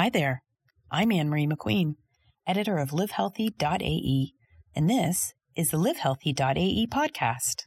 Hi 0.00 0.08
there. 0.08 0.42
I'm 0.90 1.12
Ann 1.12 1.28
Marie 1.28 1.46
McQueen, 1.46 1.96
editor 2.46 2.78
of 2.78 2.88
livehealthy.ae, 2.88 4.32
and 4.74 4.88
this 4.88 5.34
is 5.54 5.72
the 5.72 5.76
livehealthy.ae 5.76 6.86
podcast. 6.86 7.64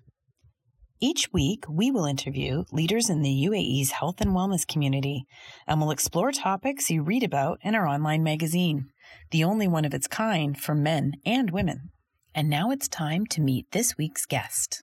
Each 1.00 1.32
week, 1.32 1.66
we 1.70 1.92
will 1.92 2.06
interview 2.06 2.64
leaders 2.72 3.08
in 3.08 3.22
the 3.22 3.48
UAE's 3.48 3.92
health 3.92 4.20
and 4.20 4.32
wellness 4.32 4.68
community, 4.68 5.26
and 5.68 5.80
we'll 5.80 5.92
explore 5.92 6.32
topics 6.32 6.90
you 6.90 7.04
read 7.04 7.22
about 7.22 7.60
in 7.62 7.76
our 7.76 7.86
online 7.88 8.24
magazine, 8.24 8.88
the 9.30 9.44
only 9.44 9.68
one 9.68 9.86
of 9.86 9.94
its 9.94 10.08
kind 10.08 10.60
for 10.60 10.74
men 10.74 11.12
and 11.24 11.52
women. 11.52 11.92
And 12.34 12.50
now 12.50 12.72
it's 12.72 12.88
time 12.88 13.28
to 13.28 13.42
meet 13.42 13.68
this 13.74 13.96
week's 13.96 14.26
guest. 14.26 14.82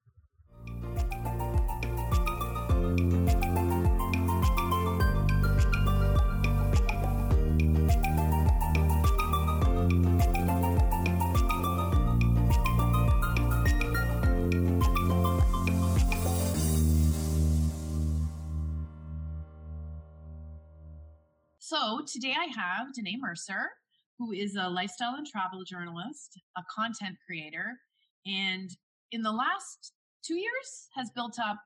So 21.71 22.01
today 22.05 22.35
I 22.37 22.47
have 22.61 22.93
Danae 22.93 23.17
Mercer, 23.21 23.71
who 24.19 24.33
is 24.33 24.57
a 24.57 24.69
lifestyle 24.69 25.15
and 25.15 25.25
travel 25.25 25.63
journalist, 25.63 26.41
a 26.57 26.63
content 26.69 27.15
creator, 27.25 27.79
and 28.27 28.69
in 29.13 29.23
the 29.23 29.31
last 29.31 29.93
two 30.27 30.35
years 30.35 30.89
has 30.97 31.13
built 31.15 31.39
up 31.39 31.59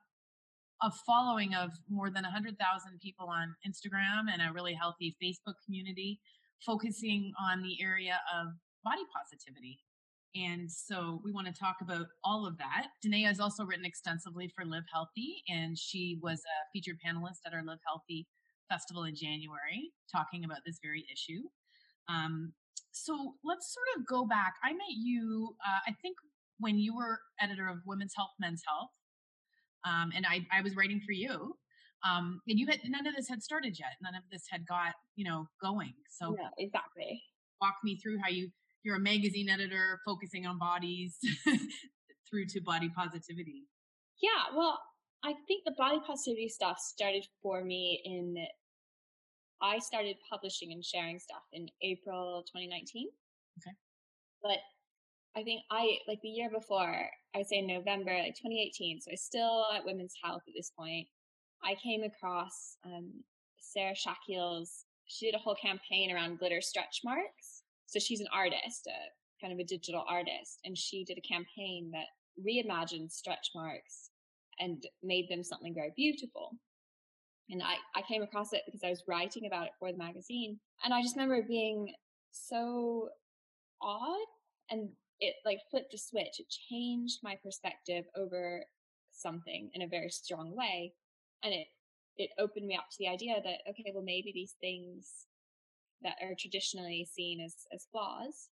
a 0.83 0.91
following 1.07 1.55
of 1.55 1.71
more 1.89 2.11
than 2.11 2.21
100,000 2.21 2.55
people 3.01 3.29
on 3.29 3.55
Instagram 3.67 4.31
and 4.31 4.43
a 4.47 4.53
really 4.53 4.75
healthy 4.75 5.17
Facebook 5.19 5.55
community 5.65 6.19
focusing 6.63 7.31
on 7.41 7.63
the 7.63 7.81
area 7.81 8.19
of 8.31 8.49
body 8.83 9.01
positivity. 9.11 9.79
And 10.35 10.71
so 10.71 11.19
we 11.25 11.31
want 11.31 11.47
to 11.47 11.53
talk 11.53 11.77
about 11.81 12.05
all 12.23 12.45
of 12.45 12.59
that. 12.59 12.89
Danae 13.01 13.23
has 13.23 13.39
also 13.39 13.65
written 13.65 13.85
extensively 13.85 14.53
for 14.55 14.65
Live 14.65 14.85
Healthy, 14.93 15.41
and 15.49 15.75
she 15.75 16.19
was 16.21 16.41
a 16.41 16.57
featured 16.71 16.99
panelist 17.03 17.39
at 17.47 17.55
our 17.55 17.63
Live 17.63 17.79
Healthy 17.87 18.27
festival 18.69 19.03
in 19.03 19.15
January 19.15 19.91
talking 20.11 20.43
about 20.43 20.59
this 20.65 20.79
very 20.83 21.05
issue. 21.11 21.41
Um, 22.09 22.53
so 22.91 23.35
let's 23.43 23.73
sort 23.73 23.87
of 23.97 24.07
go 24.07 24.25
back. 24.25 24.53
I 24.63 24.71
met 24.71 24.95
you, 24.95 25.55
uh, 25.65 25.79
I 25.87 25.93
think, 26.01 26.15
when 26.59 26.79
you 26.79 26.95
were 26.95 27.19
editor 27.41 27.67
of 27.67 27.79
Women's 27.85 28.13
Health, 28.15 28.31
Men's 28.39 28.61
Health, 28.65 28.91
um, 29.85 30.11
and 30.15 30.25
I, 30.25 30.47
I 30.51 30.61
was 30.61 30.75
writing 30.75 31.01
for 31.05 31.11
you. 31.11 31.55
Um, 32.05 32.39
and 32.47 32.59
you 32.59 32.67
had 32.67 32.79
none 32.85 33.07
of 33.07 33.15
this 33.15 33.27
had 33.27 33.41
started 33.41 33.77
yet. 33.79 33.93
None 34.01 34.15
of 34.15 34.23
this 34.31 34.43
had 34.49 34.65
got 34.67 34.93
you 35.15 35.25
know 35.25 35.47
going. 35.61 35.93
So 36.09 36.35
yeah, 36.39 36.49
exactly. 36.57 37.21
Walk 37.61 37.75
me 37.83 37.97
through 38.01 38.19
how 38.23 38.29
you 38.29 38.49
you're 38.83 38.97
a 38.97 38.99
magazine 38.99 39.49
editor 39.49 39.99
focusing 40.05 40.45
on 40.45 40.59
bodies 40.59 41.17
through 42.29 42.45
to 42.49 42.61
body 42.61 42.89
positivity. 42.95 43.63
Yeah, 44.21 44.55
well, 44.55 44.79
I 45.25 45.33
think 45.47 45.63
the 45.65 45.73
body 45.75 45.99
positivity 46.05 46.49
stuff 46.49 46.77
started 46.79 47.25
for 47.41 47.63
me 47.63 47.99
in 48.05 48.45
I 49.59 49.79
started 49.79 50.17
publishing 50.29 50.71
and 50.71 50.85
sharing 50.85 51.17
stuff 51.17 51.41
in 51.51 51.67
April 51.81 52.43
2019. 52.47 53.07
Okay. 53.59 53.75
But 54.43 54.59
I 55.35 55.43
think 55.43 55.63
I 55.71 55.97
like 56.07 56.19
the 56.21 56.29
year 56.29 56.49
before, 56.53 57.09
I 57.33 57.39
would 57.39 57.47
say 57.47 57.61
November, 57.61 58.11
like 58.11 58.35
2018. 58.35 59.01
So 59.01 59.11
I 59.11 59.15
still 59.15 59.65
at 59.75 59.83
Women's 59.83 60.13
Health 60.23 60.43
at 60.47 60.53
this 60.55 60.71
point. 60.77 61.07
I 61.63 61.73
came 61.81 62.03
across 62.03 62.77
um, 62.85 63.11
Sarah 63.59 63.95
Shakeel's. 63.95 64.85
She 65.07 65.25
did 65.25 65.35
a 65.35 65.39
whole 65.39 65.55
campaign 65.55 66.11
around 66.11 66.37
glitter 66.37 66.61
stretch 66.61 67.01
marks. 67.03 67.63
So 67.87 67.97
she's 67.97 68.21
an 68.21 68.27
artist, 68.31 68.87
a 68.87 69.43
kind 69.43 69.53
of 69.53 69.59
a 69.59 69.67
digital 69.67 70.05
artist, 70.07 70.59
and 70.65 70.77
she 70.77 71.03
did 71.03 71.17
a 71.17 71.27
campaign 71.27 71.91
that 71.93 72.05
reimagined 72.45 73.11
stretch 73.11 73.49
marks 73.55 74.11
and 74.59 74.83
made 75.03 75.27
them 75.29 75.43
something 75.43 75.73
very 75.73 75.93
beautiful. 75.95 76.51
And 77.49 77.61
I, 77.61 77.75
I 77.97 78.01
came 78.01 78.23
across 78.23 78.53
it 78.53 78.61
because 78.65 78.83
I 78.83 78.89
was 78.89 79.03
writing 79.07 79.45
about 79.45 79.65
it 79.65 79.73
for 79.79 79.91
the 79.91 79.97
magazine. 79.97 80.59
And 80.83 80.93
I 80.93 81.01
just 81.01 81.15
remember 81.15 81.45
being 81.47 81.93
so 82.31 83.09
odd 83.81 84.27
and 84.69 84.89
it 85.19 85.35
like 85.45 85.59
flipped 85.69 85.93
a 85.93 85.97
switch. 85.97 86.39
It 86.39 86.53
changed 86.69 87.19
my 87.23 87.37
perspective 87.43 88.05
over 88.15 88.65
something 89.11 89.69
in 89.73 89.81
a 89.83 89.87
very 89.87 90.09
strong 90.09 90.55
way. 90.55 90.93
And 91.43 91.53
it, 91.53 91.67
it 92.17 92.29
opened 92.39 92.65
me 92.65 92.75
up 92.75 92.89
to 92.91 92.97
the 92.97 93.07
idea 93.07 93.35
that, 93.43 93.69
okay, 93.69 93.91
well, 93.93 94.03
maybe 94.03 94.31
these 94.33 94.55
things 94.59 95.27
that 96.01 96.15
are 96.21 96.35
traditionally 96.37 97.07
seen 97.13 97.39
as, 97.41 97.55
as 97.73 97.87
flaws 97.91 98.49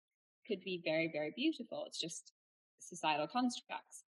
could 0.48 0.62
be 0.64 0.82
very, 0.84 1.10
very 1.12 1.34
beautiful. 1.36 1.86
It's 1.88 2.00
just 2.00 2.34
societal 2.80 3.28
constructs. 3.28 4.04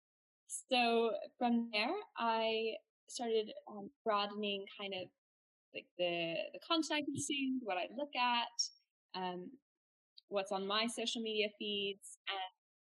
So 0.48 1.12
from 1.38 1.70
there, 1.74 1.94
I 2.18 2.74
started 3.08 3.52
um, 3.70 3.90
broadening 4.04 4.66
kind 4.80 4.94
of 4.94 5.08
like 5.74 5.86
the 5.98 6.36
the 6.54 6.60
content 6.68 7.02
I 7.02 7.04
consumed, 7.04 7.62
what 7.64 7.78
I 7.78 7.88
look 7.98 8.12
at, 8.16 9.20
um, 9.20 9.50
what's 10.30 10.52
on 10.52 10.68
my 10.68 10.88
social 10.88 11.22
media 11.22 11.48
feeds, 11.58 12.18
and 12.28 12.38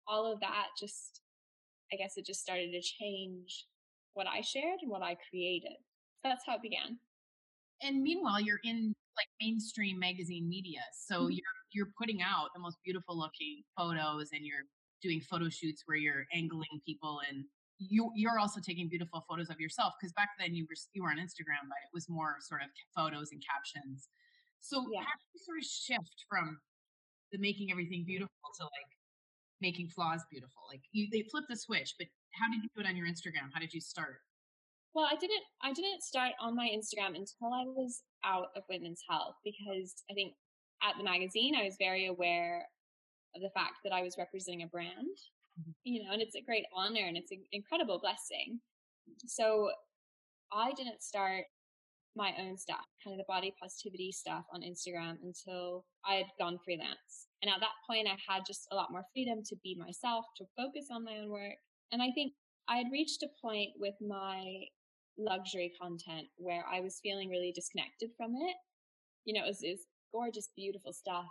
all 0.06 0.30
of 0.30 0.40
that. 0.40 0.68
Just 0.78 1.20
I 1.92 1.96
guess 1.96 2.16
it 2.16 2.26
just 2.26 2.40
started 2.40 2.72
to 2.72 2.80
change 2.80 3.66
what 4.14 4.26
I 4.26 4.40
shared 4.40 4.78
and 4.82 4.90
what 4.90 5.02
I 5.02 5.16
created. 5.30 5.76
So 6.22 6.28
that's 6.28 6.44
how 6.46 6.56
it 6.56 6.62
began. 6.62 6.98
And 7.82 8.02
meanwhile, 8.02 8.40
you're 8.40 8.60
in 8.64 8.94
like 9.16 9.28
mainstream 9.40 9.98
magazine 9.98 10.48
media, 10.48 10.80
so 10.94 11.22
mm-hmm. 11.22 11.32
you're 11.32 11.56
you're 11.72 11.92
putting 11.98 12.22
out 12.22 12.48
the 12.54 12.60
most 12.60 12.78
beautiful 12.84 13.18
looking 13.18 13.62
photos, 13.76 14.30
and 14.32 14.44
you're 14.44 14.64
doing 15.02 15.20
photo 15.20 15.48
shoots 15.48 15.82
where 15.86 15.96
you're 15.96 16.26
angling 16.32 16.80
people 16.86 17.20
and 17.28 17.44
you 17.78 18.10
you're 18.14 18.38
also 18.38 18.60
taking 18.60 18.88
beautiful 18.88 19.24
photos 19.28 19.50
of 19.50 19.58
yourself 19.58 19.94
because 19.98 20.12
back 20.12 20.30
then 20.38 20.54
you 20.54 20.66
were 20.68 20.76
you 20.92 21.02
were 21.02 21.10
on 21.10 21.18
Instagram, 21.18 21.66
but 21.66 21.80
it 21.82 21.92
was 21.92 22.08
more 22.08 22.36
sort 22.40 22.62
of 22.62 22.68
photos 22.94 23.32
and 23.32 23.42
captions. 23.42 24.08
So 24.60 24.86
yeah. 24.92 25.00
how 25.00 25.12
did 25.18 25.28
you 25.34 25.40
sort 25.42 25.58
of 25.58 25.66
shift 25.66 26.24
from 26.28 26.58
the 27.32 27.38
making 27.38 27.70
everything 27.70 28.04
beautiful 28.06 28.48
to 28.58 28.64
like 28.64 28.90
making 29.60 29.88
flaws 29.88 30.22
beautiful? 30.30 30.62
Like 30.70 30.82
you, 30.92 31.08
they 31.10 31.26
flipped 31.30 31.48
the 31.48 31.56
switch, 31.56 31.94
but 31.98 32.06
how 32.32 32.46
did 32.52 32.62
you 32.62 32.70
do 32.74 32.82
it 32.82 32.88
on 32.88 32.96
your 32.96 33.06
Instagram? 33.06 33.50
How 33.52 33.60
did 33.60 33.74
you 33.74 33.80
start? 33.80 34.22
Well, 34.94 35.08
I 35.10 35.16
didn't 35.16 35.42
I 35.62 35.72
didn't 35.72 36.02
start 36.02 36.32
on 36.40 36.54
my 36.54 36.68
Instagram 36.68 37.16
until 37.16 37.52
I 37.52 37.64
was 37.66 38.02
out 38.24 38.48
of 38.56 38.62
women's 38.68 39.02
health 39.08 39.34
because 39.44 39.94
I 40.10 40.14
think 40.14 40.34
at 40.82 40.94
the 40.98 41.04
magazine 41.04 41.54
I 41.56 41.64
was 41.64 41.76
very 41.78 42.06
aware 42.06 42.66
of 43.34 43.42
the 43.42 43.50
fact 43.50 43.82
that 43.84 43.92
I 43.92 44.02
was 44.02 44.16
representing 44.18 44.62
a 44.62 44.66
brand 44.66 45.18
Mm-hmm. 45.60 45.70
you 45.84 46.02
know, 46.02 46.12
and 46.12 46.22
it's 46.22 46.34
a 46.34 46.40
great 46.40 46.64
honor 46.74 47.04
and 47.06 47.16
it's 47.16 47.30
an 47.30 47.44
incredible 47.52 47.98
blessing. 48.00 48.60
So 49.26 49.70
I 50.50 50.72
didn't 50.72 51.02
start 51.02 51.44
my 52.16 52.32
own 52.40 52.56
stuff, 52.56 52.84
kind 53.04 53.12
of 53.12 53.18
the 53.18 53.28
body 53.28 53.52
positivity 53.60 54.12
stuff 54.12 54.44
on 54.52 54.62
Instagram 54.62 55.16
until 55.22 55.84
I 56.06 56.14
had 56.14 56.26
gone 56.38 56.58
freelance. 56.64 57.28
And 57.42 57.50
at 57.50 57.60
that 57.60 57.76
point, 57.86 58.08
I 58.08 58.16
had 58.28 58.44
just 58.46 58.66
a 58.70 58.76
lot 58.76 58.92
more 58.92 59.04
freedom 59.12 59.42
to 59.44 59.56
be 59.62 59.76
myself, 59.78 60.24
to 60.38 60.44
focus 60.56 60.88
on 60.90 61.04
my 61.04 61.18
own 61.18 61.30
work. 61.30 61.56
And 61.90 62.00
I 62.00 62.10
think 62.14 62.32
I 62.68 62.78
had 62.78 62.92
reached 62.92 63.22
a 63.22 63.28
point 63.40 63.70
with 63.76 63.94
my 64.00 64.44
luxury 65.18 65.72
content 65.80 66.28
where 66.36 66.64
I 66.70 66.80
was 66.80 67.00
feeling 67.02 67.28
really 67.28 67.52
disconnected 67.54 68.10
from 68.16 68.32
it. 68.36 68.56
You 69.24 69.34
know, 69.34 69.44
it 69.44 69.48
was, 69.48 69.62
it 69.62 69.70
was 69.72 69.86
gorgeous, 70.12 70.48
beautiful 70.56 70.92
stuff 70.92 71.28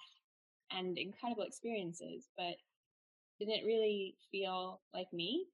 and 0.77 0.97
incredible 0.97 1.43
experiences, 1.43 2.27
but 2.37 2.55
didn't 3.39 3.65
really 3.65 4.15
feel 4.31 4.81
like 4.93 5.07
me. 5.13 5.45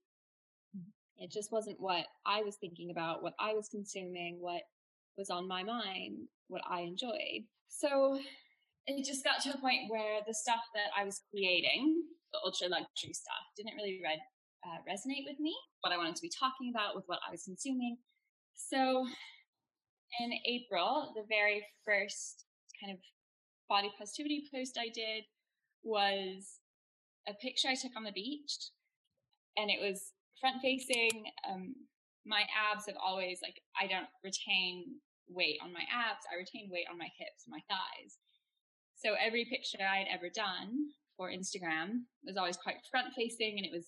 Mm-hmm. 0.75 1.23
It 1.23 1.31
just 1.31 1.51
wasn't 1.51 1.79
what 1.79 2.05
I 2.25 2.41
was 2.41 2.55
thinking 2.55 2.91
about, 2.91 3.23
what 3.23 3.33
I 3.39 3.53
was 3.53 3.69
consuming, 3.69 4.37
what 4.39 4.61
was 5.17 5.29
on 5.29 5.47
my 5.47 5.63
mind, 5.63 6.27
what 6.47 6.61
I 6.69 6.81
enjoyed. 6.81 7.45
So 7.69 8.19
it 8.85 9.05
just 9.05 9.23
got 9.23 9.41
to 9.43 9.57
a 9.57 9.61
point 9.61 9.89
where 9.89 10.21
the 10.25 10.33
stuff 10.33 10.61
that 10.73 10.91
I 10.97 11.03
was 11.03 11.21
creating, 11.31 12.03
the 12.33 12.39
ultra 12.43 12.67
luxury 12.67 13.13
stuff, 13.13 13.43
didn't 13.55 13.75
really 13.75 13.99
read, 14.03 14.19
uh, 14.65 14.79
resonate 14.89 15.25
with 15.27 15.39
me, 15.39 15.55
what 15.81 15.93
I 15.93 15.97
wanted 15.97 16.15
to 16.15 16.21
be 16.21 16.31
talking 16.31 16.71
about 16.73 16.95
with 16.95 17.03
what 17.07 17.19
I 17.27 17.31
was 17.31 17.43
consuming. 17.43 17.97
So 18.55 19.05
in 20.19 20.31
April, 20.45 21.13
the 21.15 21.23
very 21.27 21.65
first 21.85 22.45
kind 22.81 22.93
of 22.93 22.99
body 23.69 23.91
positivity 23.97 24.43
post 24.53 24.77
I 24.79 24.89
did 24.89 25.23
was 25.83 26.59
a 27.27 27.33
picture 27.33 27.67
I 27.67 27.75
took 27.75 27.95
on 27.95 28.03
the 28.03 28.11
beach, 28.11 28.71
and 29.57 29.69
it 29.69 29.79
was 29.81 30.13
front 30.39 30.61
facing. 30.61 31.25
Um, 31.49 31.75
my 32.25 32.43
abs 32.55 32.85
have 32.87 32.97
always 33.03 33.39
like 33.41 33.61
I 33.79 33.87
don't 33.87 34.09
retain 34.23 34.99
weight 35.29 35.59
on 35.63 35.73
my 35.73 35.83
abs. 35.91 36.25
I 36.31 36.37
retain 36.37 36.69
weight 36.71 36.87
on 36.91 36.97
my 36.97 37.09
hips 37.17 37.45
and 37.45 37.51
my 37.51 37.61
thighs. 37.69 38.17
So 38.95 39.13
every 39.13 39.45
picture 39.45 39.83
I 39.83 39.97
had 39.97 40.07
ever 40.11 40.29
done 40.33 40.89
for 41.15 41.29
Instagram 41.29 42.07
was 42.23 42.37
always 42.37 42.57
quite 42.57 42.77
front 42.89 43.13
facing, 43.15 43.57
and 43.57 43.65
it 43.65 43.71
was, 43.71 43.85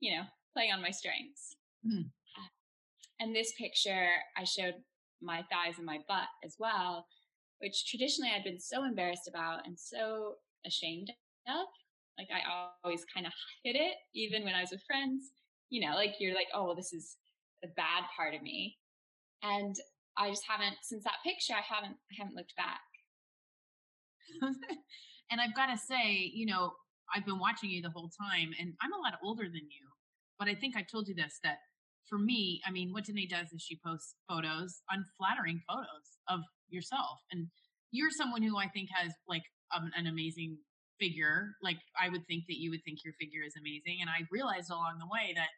you 0.00 0.16
know, 0.16 0.24
playing 0.52 0.72
on 0.72 0.82
my 0.82 0.90
strengths. 0.90 1.56
Mm. 1.86 2.10
And 3.20 3.34
this 3.34 3.52
picture, 3.58 4.08
I 4.36 4.44
showed 4.44 4.74
my 5.22 5.44
thighs 5.50 5.76
and 5.78 5.86
my 5.86 5.98
butt 6.08 6.28
as 6.44 6.56
well, 6.58 7.06
which 7.64 7.86
traditionally 7.86 8.30
I'd 8.30 8.44
been 8.44 8.60
so 8.60 8.84
embarrassed 8.84 9.26
about 9.26 9.66
and 9.66 9.78
so 9.78 10.34
ashamed 10.66 11.10
of. 11.48 11.66
Like 12.18 12.28
I 12.30 12.42
always 12.84 13.06
kind 13.12 13.26
of 13.26 13.32
hid 13.64 13.74
it, 13.74 13.94
even 14.14 14.44
when 14.44 14.54
I 14.54 14.60
was 14.60 14.70
with 14.70 14.84
friends. 14.86 15.32
You 15.70 15.88
know, 15.88 15.96
like 15.96 16.16
you're 16.20 16.34
like, 16.34 16.48
oh, 16.54 16.74
this 16.76 16.92
is 16.92 17.16
a 17.64 17.68
bad 17.68 18.04
part 18.14 18.34
of 18.34 18.42
me. 18.42 18.76
And 19.42 19.74
I 20.18 20.28
just 20.28 20.44
haven't 20.46 20.76
since 20.82 21.04
that 21.04 21.24
picture. 21.24 21.54
I 21.54 21.64
haven't 21.66 21.96
I 22.12 22.14
haven't 22.18 22.36
looked 22.36 22.54
back. 22.54 22.84
and 25.30 25.40
I've 25.40 25.56
got 25.56 25.72
to 25.72 25.78
say, 25.78 26.30
you 26.34 26.44
know, 26.44 26.72
I've 27.14 27.24
been 27.24 27.38
watching 27.38 27.70
you 27.70 27.80
the 27.80 27.90
whole 27.90 28.10
time, 28.10 28.52
and 28.60 28.74
I'm 28.82 28.92
a 28.92 29.02
lot 29.02 29.18
older 29.24 29.44
than 29.44 29.54
you. 29.54 29.88
But 30.38 30.48
I 30.48 30.54
think 30.54 30.76
I 30.76 30.82
told 30.82 31.08
you 31.08 31.14
this 31.14 31.40
that 31.42 31.58
for 32.08 32.18
me, 32.18 32.60
I 32.66 32.70
mean, 32.70 32.92
what 32.92 33.04
Danae 33.04 33.26
does 33.26 33.52
is 33.52 33.62
she 33.62 33.80
posts 33.84 34.14
photos, 34.28 34.82
unflattering 34.90 35.62
photos 35.66 36.20
of 36.28 36.40
yourself, 36.68 37.20
and 37.30 37.48
you're 37.90 38.10
someone 38.16 38.42
who 38.42 38.58
I 38.58 38.68
think 38.68 38.88
has 38.94 39.12
like 39.28 39.44
um, 39.74 39.90
an 39.96 40.06
amazing 40.06 40.58
figure. 41.00 41.54
Like 41.62 41.78
I 42.00 42.08
would 42.08 42.26
think 42.26 42.44
that 42.48 42.58
you 42.58 42.70
would 42.70 42.84
think 42.84 43.00
your 43.04 43.14
figure 43.20 43.42
is 43.46 43.54
amazing, 43.58 43.98
and 44.00 44.10
I 44.10 44.26
realized 44.30 44.70
along 44.70 44.98
the 44.98 45.10
way 45.10 45.32
that 45.34 45.50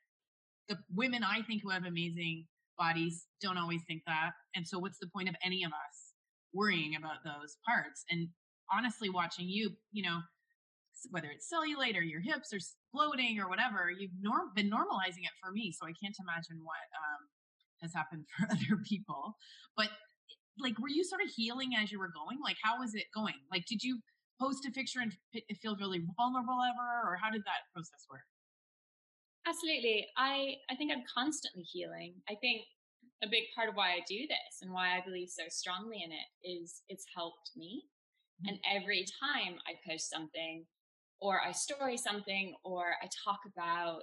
the 0.69 0.77
women 0.95 1.23
I 1.23 1.43
think 1.43 1.63
who 1.63 1.71
have 1.71 1.85
amazing 1.85 2.47
bodies 2.79 3.27
don't 3.41 3.59
always 3.59 3.81
think 3.87 4.03
that. 4.07 4.33
And 4.55 4.67
so, 4.67 4.79
what's 4.79 4.99
the 4.99 5.09
point 5.09 5.29
of 5.29 5.37
any 5.45 5.65
of 5.65 5.73
us 5.73 5.97
worrying 6.53 6.95
about 6.97 7.25
those 7.25 7.57
parts? 7.67 8.05
And 8.11 8.29
honestly, 8.73 9.11
watching 9.11 9.47
you, 9.49 9.71
you 9.93 10.03
know, 10.03 10.21
whether 11.11 11.29
it's 11.29 11.49
cellulite 11.53 11.97
or 11.97 12.03
your 12.03 12.21
hips 12.21 12.53
or 12.53 12.59
bloating 12.93 13.39
or 13.41 13.49
whatever, 13.49 13.91
you've 13.91 14.17
norm- 14.21 14.53
been 14.55 14.71
normalizing 14.71 15.25
it 15.25 15.37
for 15.43 15.53
me. 15.53 15.73
So 15.73 15.87
I 15.87 15.93
can't 16.03 16.17
imagine 16.21 16.65
what 16.65 16.87
um, 16.97 17.23
has 17.83 17.93
happened 17.95 18.25
for 18.33 18.47
other 18.51 18.83
people. 18.89 19.37
But 19.77 19.89
like, 20.59 20.79
were 20.79 20.89
you 20.89 21.05
sort 21.05 21.23
of 21.23 21.29
healing 21.29 21.73
as 21.77 21.93
you 21.93 21.99
were 21.99 22.11
going? 22.13 22.39
Like, 22.43 22.57
how 22.63 22.81
was 22.81 22.95
it 22.95 23.05
going? 23.15 23.37
Like, 23.51 23.67
did 23.67 23.83
you 23.83 24.01
post 24.41 24.67
a 24.67 24.71
picture 24.71 25.01
and 25.01 25.13
feel 25.61 25.77
really 25.77 26.03
vulnerable 26.17 26.59
ever, 26.63 27.09
or 27.09 27.17
how 27.21 27.31
did 27.31 27.43
that 27.43 27.69
process 27.73 28.07
work? 28.11 28.25
Absolutely. 29.47 30.07
I, 30.17 30.57
I 30.71 30.75
think 30.77 30.93
I'm 30.93 31.05
constantly 31.07 31.63
healing. 31.63 32.15
I 32.29 32.35
think 32.41 32.63
a 33.23 33.29
big 33.29 33.45
part 33.55 33.69
of 33.69 33.77
why 33.77 33.93
I 33.93 34.01
do 34.09 34.27
this 34.29 34.61
and 34.61 34.73
why 34.73 34.97
I 34.97 35.03
believe 35.05 35.29
so 35.31 35.45
strongly 35.49 36.03
in 36.05 36.13
it 36.13 36.29
is 36.45 36.83
it's 36.89 37.07
helped 37.15 37.51
me. 37.57 37.85
Mm-hmm. 38.43 38.49
And 38.49 38.59
every 38.69 39.07
time 39.23 39.57
I 39.67 39.79
post 39.89 40.11
something 40.11 40.67
or 41.21 41.41
I 41.41 41.53
story 41.53 41.97
something 41.97 42.55
or 42.65 42.97
I 43.03 43.09
talk 43.25 43.41
about, 43.47 44.03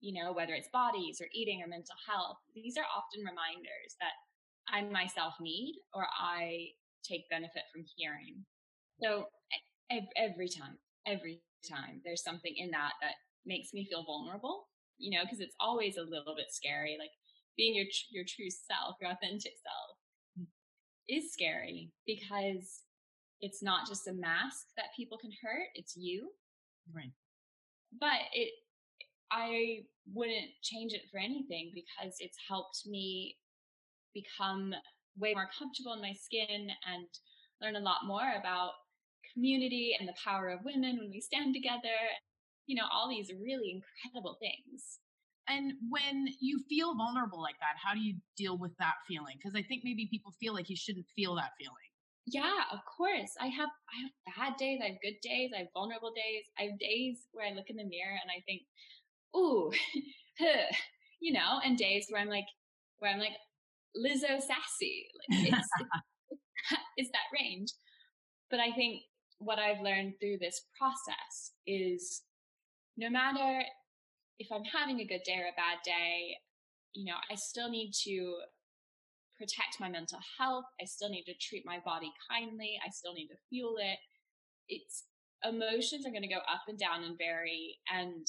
you 0.00 0.20
know, 0.20 0.32
whether 0.32 0.54
it's 0.54 0.68
bodies 0.72 1.20
or 1.20 1.28
eating 1.32 1.62
or 1.62 1.68
mental 1.68 1.94
health, 2.08 2.38
these 2.54 2.76
are 2.76 2.88
often 2.90 3.20
reminders 3.22 3.94
that 4.00 4.18
I 4.72 4.82
myself 4.82 5.34
need 5.40 5.76
or 5.94 6.06
I 6.18 6.68
take 7.04 7.28
benefit 7.30 7.62
from 7.72 7.84
hearing. 7.96 8.44
So 9.02 9.26
every 9.90 10.48
time, 10.48 10.78
every 11.06 11.42
time 11.68 12.00
there's 12.04 12.22
something 12.22 12.52
in 12.56 12.70
that 12.70 12.92
that 13.02 13.14
makes 13.46 13.72
me 13.72 13.86
feel 13.88 14.04
vulnerable, 14.04 14.68
you 14.98 15.16
know, 15.16 15.24
because 15.24 15.40
it's 15.40 15.56
always 15.60 15.96
a 15.96 16.02
little 16.02 16.34
bit 16.36 16.46
scary. 16.50 16.96
Like 16.98 17.10
being 17.56 17.74
your 17.74 17.86
your 18.10 18.24
true 18.26 18.50
self, 18.50 18.96
your 19.00 19.10
authentic 19.10 19.52
self, 19.62 19.98
mm. 20.40 20.46
is 21.08 21.32
scary 21.32 21.90
because 22.06 22.82
it's 23.40 23.62
not 23.62 23.86
just 23.88 24.08
a 24.08 24.12
mask 24.12 24.66
that 24.76 24.94
people 24.96 25.18
can 25.18 25.32
hurt; 25.42 25.68
it's 25.74 25.96
you. 25.96 26.30
Right. 26.94 27.12
But 27.98 28.26
it, 28.32 28.52
I 29.30 29.84
wouldn't 30.12 30.50
change 30.62 30.92
it 30.92 31.02
for 31.10 31.18
anything 31.18 31.72
because 31.74 32.14
it's 32.18 32.38
helped 32.48 32.82
me 32.86 33.36
become 34.14 34.72
way 35.18 35.34
more 35.34 35.48
comfortable 35.58 35.92
in 35.92 36.00
my 36.00 36.12
skin 36.12 36.70
and 36.86 37.06
learn 37.60 37.76
a 37.76 37.84
lot 37.84 38.06
more 38.06 38.34
about 38.38 38.72
community 39.32 39.96
and 39.98 40.08
the 40.08 40.14
power 40.22 40.48
of 40.48 40.64
women 40.64 40.98
when 40.98 41.10
we 41.10 41.20
stand 41.20 41.54
together 41.54 41.98
you 42.66 42.76
know, 42.76 42.88
all 42.92 43.08
these 43.08 43.30
really 43.42 43.82
incredible 43.82 44.38
things. 44.40 45.00
And 45.48 45.74
when 45.90 46.26
you 46.40 46.64
feel 46.68 46.96
vulnerable 46.96 47.40
like 47.40 47.58
that, 47.60 47.76
how 47.76 47.92
do 47.92 48.00
you 48.00 48.16
deal 48.36 48.56
with 48.56 48.72
that 48.78 48.94
feeling? 49.06 49.36
Because 49.36 49.54
I 49.54 49.62
think 49.62 49.82
maybe 49.84 50.08
people 50.10 50.32
feel 50.40 50.54
like 50.54 50.70
you 50.70 50.76
shouldn't 50.76 51.06
feel 51.14 51.34
that 51.36 51.52
feeling. 51.60 51.90
Yeah, 52.26 52.64
of 52.72 52.80
course. 52.96 53.36
I 53.38 53.48
have 53.48 53.68
I 53.68 53.96
have 54.00 54.34
bad 54.36 54.56
days, 54.56 54.80
I 54.82 54.88
have 54.88 55.02
good 55.02 55.20
days, 55.22 55.50
I 55.54 55.58
have 55.58 55.74
vulnerable 55.74 56.12
days. 56.16 56.44
I 56.58 56.62
have 56.72 56.78
days 56.78 57.28
where 57.32 57.46
I 57.46 57.52
look 57.52 57.68
in 57.68 57.76
the 57.76 57.84
mirror 57.84 58.16
and 58.16 58.32
I 58.32 58.40
think, 58.48 58.62
ooh, 59.36 59.70
you 61.20 61.34
know, 61.34 61.60
and 61.62 61.76
days 61.76 62.06
where 62.08 62.22
I'm 62.22 62.30
like 62.30 62.48
where 63.00 63.12
I'm 63.12 63.20
like 63.20 63.36
Lizzo 63.96 64.40
sassy. 64.40 65.06
Like 65.30 65.52
it's, 65.52 65.68
it's 66.96 67.10
that 67.10 67.38
range. 67.38 67.70
But 68.50 68.60
I 68.60 68.72
think 68.72 69.02
what 69.38 69.58
I've 69.58 69.80
learned 69.80 70.14
through 70.20 70.38
this 70.40 70.62
process 70.78 71.52
is 71.66 72.22
no 72.96 73.10
matter 73.10 73.62
if 74.38 74.48
I'm 74.52 74.64
having 74.64 75.00
a 75.00 75.06
good 75.06 75.22
day 75.24 75.38
or 75.38 75.48
a 75.48 75.56
bad 75.56 75.78
day, 75.84 76.36
you 76.94 77.04
know, 77.04 77.18
I 77.30 77.34
still 77.34 77.70
need 77.70 77.92
to 78.04 78.36
protect 79.38 79.80
my 79.80 79.88
mental 79.88 80.18
health. 80.38 80.64
I 80.80 80.84
still 80.84 81.08
need 81.08 81.24
to 81.24 81.34
treat 81.40 81.64
my 81.66 81.78
body 81.84 82.12
kindly. 82.30 82.78
I 82.84 82.90
still 82.90 83.14
need 83.14 83.28
to 83.28 83.46
fuel 83.50 83.76
it. 83.78 83.98
It's 84.68 85.04
emotions 85.44 86.06
are 86.06 86.10
going 86.10 86.22
to 86.22 86.32
go 86.32 86.40
up 86.50 86.62
and 86.68 86.78
down 86.78 87.04
and 87.04 87.18
vary. 87.18 87.78
And 87.92 88.26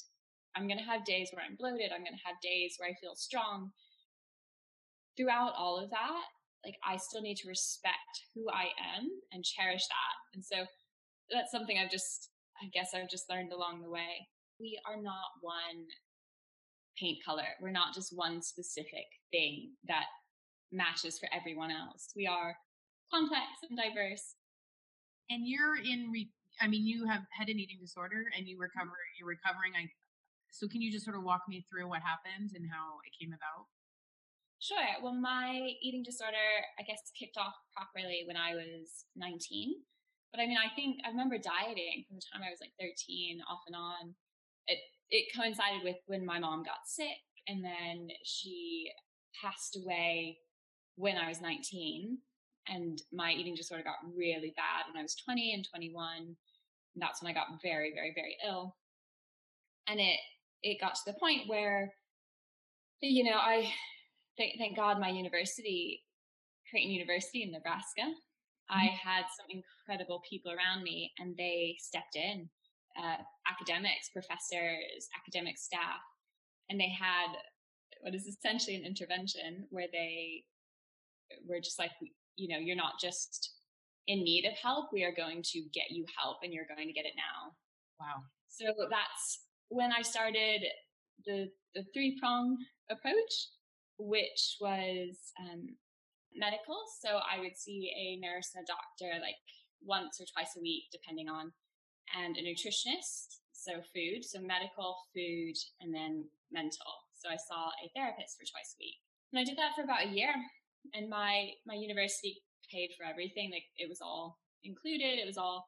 I'm 0.56 0.68
going 0.68 0.80
to 0.80 0.90
have 0.90 1.06
days 1.06 1.30
where 1.32 1.46
I'm 1.46 1.56
bloated. 1.56 1.92
I'm 1.94 2.04
going 2.04 2.18
to 2.18 2.28
have 2.28 2.42
days 2.42 2.76
where 2.78 2.90
I 2.90 2.96
feel 3.00 3.16
strong. 3.16 3.72
Throughout 5.18 5.54
all 5.58 5.80
of 5.80 5.90
that, 5.92 6.24
like 6.64 6.76
I 6.84 6.98
still 6.98 7.22
need 7.22 7.38
to 7.38 7.48
respect 7.48 8.26
who 8.34 8.50
I 8.50 8.70
am 8.96 9.10
and 9.32 9.44
cherish 9.44 9.84
that. 9.88 10.16
And 10.34 10.44
so 10.44 10.66
that's 11.32 11.52
something 11.52 11.78
I've 11.78 11.92
just, 11.92 12.30
I 12.62 12.68
guess 12.74 12.92
I've 12.94 13.10
just 13.10 13.30
learned 13.30 13.52
along 13.54 13.82
the 13.82 13.90
way 13.90 14.28
we 14.60 14.80
are 14.88 15.02
not 15.02 15.40
one 15.42 15.86
paint 16.98 17.20
color. 17.26 17.48
We're 17.62 17.72
not 17.72 17.94
just 17.94 18.16
one 18.16 18.42
specific 18.42 19.06
thing 19.32 19.72
that 19.88 20.06
matches 20.72 21.20
for 21.20 21.28
everyone 21.34 21.72
else. 21.72 22.12
We 22.16 22.28
are 22.28 22.56
complex 23.12 23.46
and 23.70 23.78
diverse. 23.78 24.36
And 25.30 25.44
you're 25.46 25.76
in, 25.78 26.10
re- 26.12 26.32
I 26.62 26.68
mean, 26.68 26.86
you 26.86 27.06
have 27.08 27.22
had 27.38 27.50
an 27.50 27.60
eating 27.60 27.80
disorder 27.82 28.26
and 28.38 28.48
you 28.48 28.58
recover, 28.58 28.96
you're 29.20 29.28
recovering. 29.28 29.74
I, 29.76 29.90
so 30.52 30.68
can 30.68 30.82
you 30.82 30.92
just 30.92 31.04
sort 31.04 31.18
of 31.18 31.24
walk 31.24 31.42
me 31.50 31.66
through 31.70 31.90
what 31.90 32.02
happened 32.02 32.52
and 32.56 32.70
how 32.72 33.00
it 33.04 33.12
came 33.20 33.34
about? 33.34 33.68
Sure. 34.60 34.78
Well, 35.04 35.14
my 35.14 35.74
eating 35.82 36.04
disorder, 36.04 36.48
I 36.80 36.84
guess, 36.84 37.12
kicked 37.18 37.38
off 37.38 37.54
properly 37.76 38.24
when 38.26 38.38
I 38.38 38.56
was 38.56 39.06
19. 39.16 39.76
But 40.32 40.42
I 40.42 40.48
mean, 40.48 40.58
I 40.58 40.74
think 40.76 40.98
I 41.06 41.10
remember 41.10 41.38
dieting 41.38 42.06
from 42.08 42.18
the 42.18 42.26
time 42.32 42.42
I 42.46 42.50
was 42.50 42.60
like 42.62 42.74
13 42.80 43.40
off 43.50 43.62
and 43.68 43.76
on 43.76 44.16
it 44.68 44.80
it 45.10 45.34
coincided 45.36 45.84
with 45.84 45.98
when 46.08 46.26
my 46.26 46.40
mom 46.40 46.64
got 46.64 46.88
sick 46.88 47.22
and 47.48 47.64
then 47.64 48.10
she 48.26 48.92
passed 49.42 49.78
away 49.78 50.38
when 50.96 51.18
I 51.18 51.30
was 51.30 51.42
19 51.42 52.18
and 52.68 53.02
my 53.14 53.32
eating 53.32 53.56
disorder 53.56 53.84
got 53.84 53.96
really 54.16 54.54
bad 54.58 54.88
when 54.92 55.00
I 55.00 55.04
was 55.04 55.16
20 55.16 55.54
and 55.54 55.66
21 55.70 56.18
and 56.18 56.36
that's 56.98 57.22
when 57.22 57.32
I 57.32 57.36
got 57.36 57.62
very 57.64 57.94
very 57.94 58.14
very 58.16 58.38
ill 58.48 58.76
and 59.88 60.00
it 60.00 60.20
it 60.64 60.82
got 60.82 60.96
to 60.96 61.02
the 61.06 61.20
point 61.20 61.48
where 61.48 61.94
you 63.02 63.24
know 63.24 63.38
I 63.38 63.72
thank, 64.38 64.54
thank 64.58 64.76
God 64.76 65.00
my 65.00 65.10
university 65.10 66.02
Creighton 66.70 66.92
University 66.92 67.44
in 67.44 67.52
Nebraska 67.52 68.04
I 68.70 68.86
mm-hmm. 68.86 69.10
had 69.10 69.26
some 69.38 69.46
incredible 69.50 70.22
people 70.28 70.52
around 70.52 70.84
me 70.84 71.12
and 71.20 71.36
they 71.38 71.76
stepped 71.80 72.16
in 72.16 72.50
uh, 72.98 73.18
academics, 73.50 74.10
professors, 74.12 75.10
academic 75.22 75.58
staff, 75.58 76.02
and 76.70 76.80
they 76.80 76.90
had 76.90 77.36
what 78.02 78.16
is 78.16 78.28
essentially 78.28 78.76
an 78.76 78.86
intervention 78.86 79.68
where 79.70 79.88
they 79.92 80.44
were 81.48 81.60
just 81.60 81.80
like, 81.80 81.92
you 82.36 82.48
know, 82.48 82.60
you're 82.60 82.76
not 82.76 83.00
just 83.00 83.52
in 84.08 84.24
need 84.24 84.46
of 84.46 84.54
help, 84.54 84.90
we 84.94 85.04
are 85.04 85.16
going 85.16 85.42
to 85.44 85.62
get 85.74 85.90
you 85.90 86.06
help 86.18 86.38
and 86.44 86.54
you're 86.54 86.68
going 86.68 86.88
to 86.88 86.94
get 86.94 87.06
it 87.06 87.14
now. 87.16 87.52
Wow. 88.00 88.22
So 88.48 88.66
that's 88.90 89.46
when 89.70 89.92
I 89.92 90.02
started 90.02 90.62
the, 91.26 91.50
the 91.74 91.84
three 91.94 92.18
prong 92.20 92.58
approach, 92.92 93.50
which 93.98 94.58
was 94.60 95.32
um, 95.40 95.76
medical. 96.36 96.84
So 97.02 97.20
I 97.24 97.40
would 97.40 97.58
see 97.58 97.92
a 97.96 98.20
nurse 98.20 98.52
and 98.56 98.64
a 98.64 98.68
doctor 98.68 99.20
like 99.22 99.40
once 99.82 100.20
or 100.20 100.26
twice 100.26 100.56
a 100.58 100.62
week, 100.62 100.92
depending 100.92 101.30
on 101.30 101.52
and 102.14 102.38
a 102.38 102.44
nutritionist, 102.46 103.42
so 103.52 103.82
food, 103.94 104.22
so 104.22 104.40
medical, 104.40 104.98
food, 105.14 105.58
and 105.82 105.94
then 105.94 106.26
mental. 106.52 106.92
So 107.18 107.30
I 107.30 107.38
saw 107.38 107.74
a 107.82 107.90
therapist 107.96 108.38
for 108.38 108.46
twice 108.46 108.78
a 108.78 108.82
week. 108.82 109.02
And 109.34 109.42
I 109.42 109.44
did 109.44 109.58
that 109.58 109.74
for 109.74 109.84
about 109.84 110.06
a 110.06 110.14
year. 110.14 110.34
And 110.94 111.10
my 111.10 111.58
my 111.66 111.74
university 111.74 112.44
paid 112.72 112.94
for 112.98 113.06
everything. 113.06 113.50
Like 113.52 113.66
it 113.78 113.90
was 113.90 114.02
all 114.02 114.38
included, 114.64 115.18
it 115.18 115.26
was 115.26 115.38
all 115.38 115.66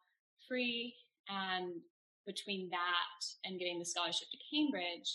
free. 0.48 0.94
And 1.28 1.82
between 2.26 2.70
that 2.70 3.20
and 3.46 3.60
getting 3.60 3.80
the 3.80 3.86
scholarship 3.86 4.28
to 4.30 4.46
Cambridge, 4.52 5.10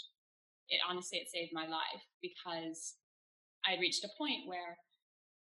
it 0.69 0.81
honestly 0.89 1.19
it 1.19 1.31
saved 1.31 1.53
my 1.53 1.67
life 1.69 2.03
because 2.21 2.97
I 3.67 3.73
had 3.73 3.81
reached 3.81 4.05
a 4.05 4.17
point 4.19 4.47
where 4.47 4.77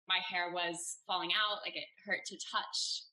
my 0.09 0.19
hair 0.19 0.53
was 0.53 0.99
falling 1.07 1.31
out, 1.31 1.63
like 1.65 1.77
it 1.77 1.85
hurt 2.05 2.21
to 2.27 2.37
touch 2.51 3.05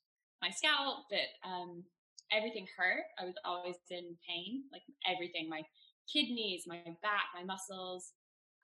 my 0.42 0.50
scalp, 0.50 1.06
that 1.10 1.48
um, 1.48 1.84
everything 2.32 2.66
hurt. 2.76 3.04
I 3.18 3.24
was 3.24 3.34
always 3.44 3.76
in 3.90 4.16
pain, 4.28 4.64
like 4.72 4.82
everything 5.06 5.48
my 5.48 5.62
kidneys, 6.12 6.64
my 6.66 6.82
back, 7.02 7.30
my 7.34 7.44
muscles. 7.44 8.12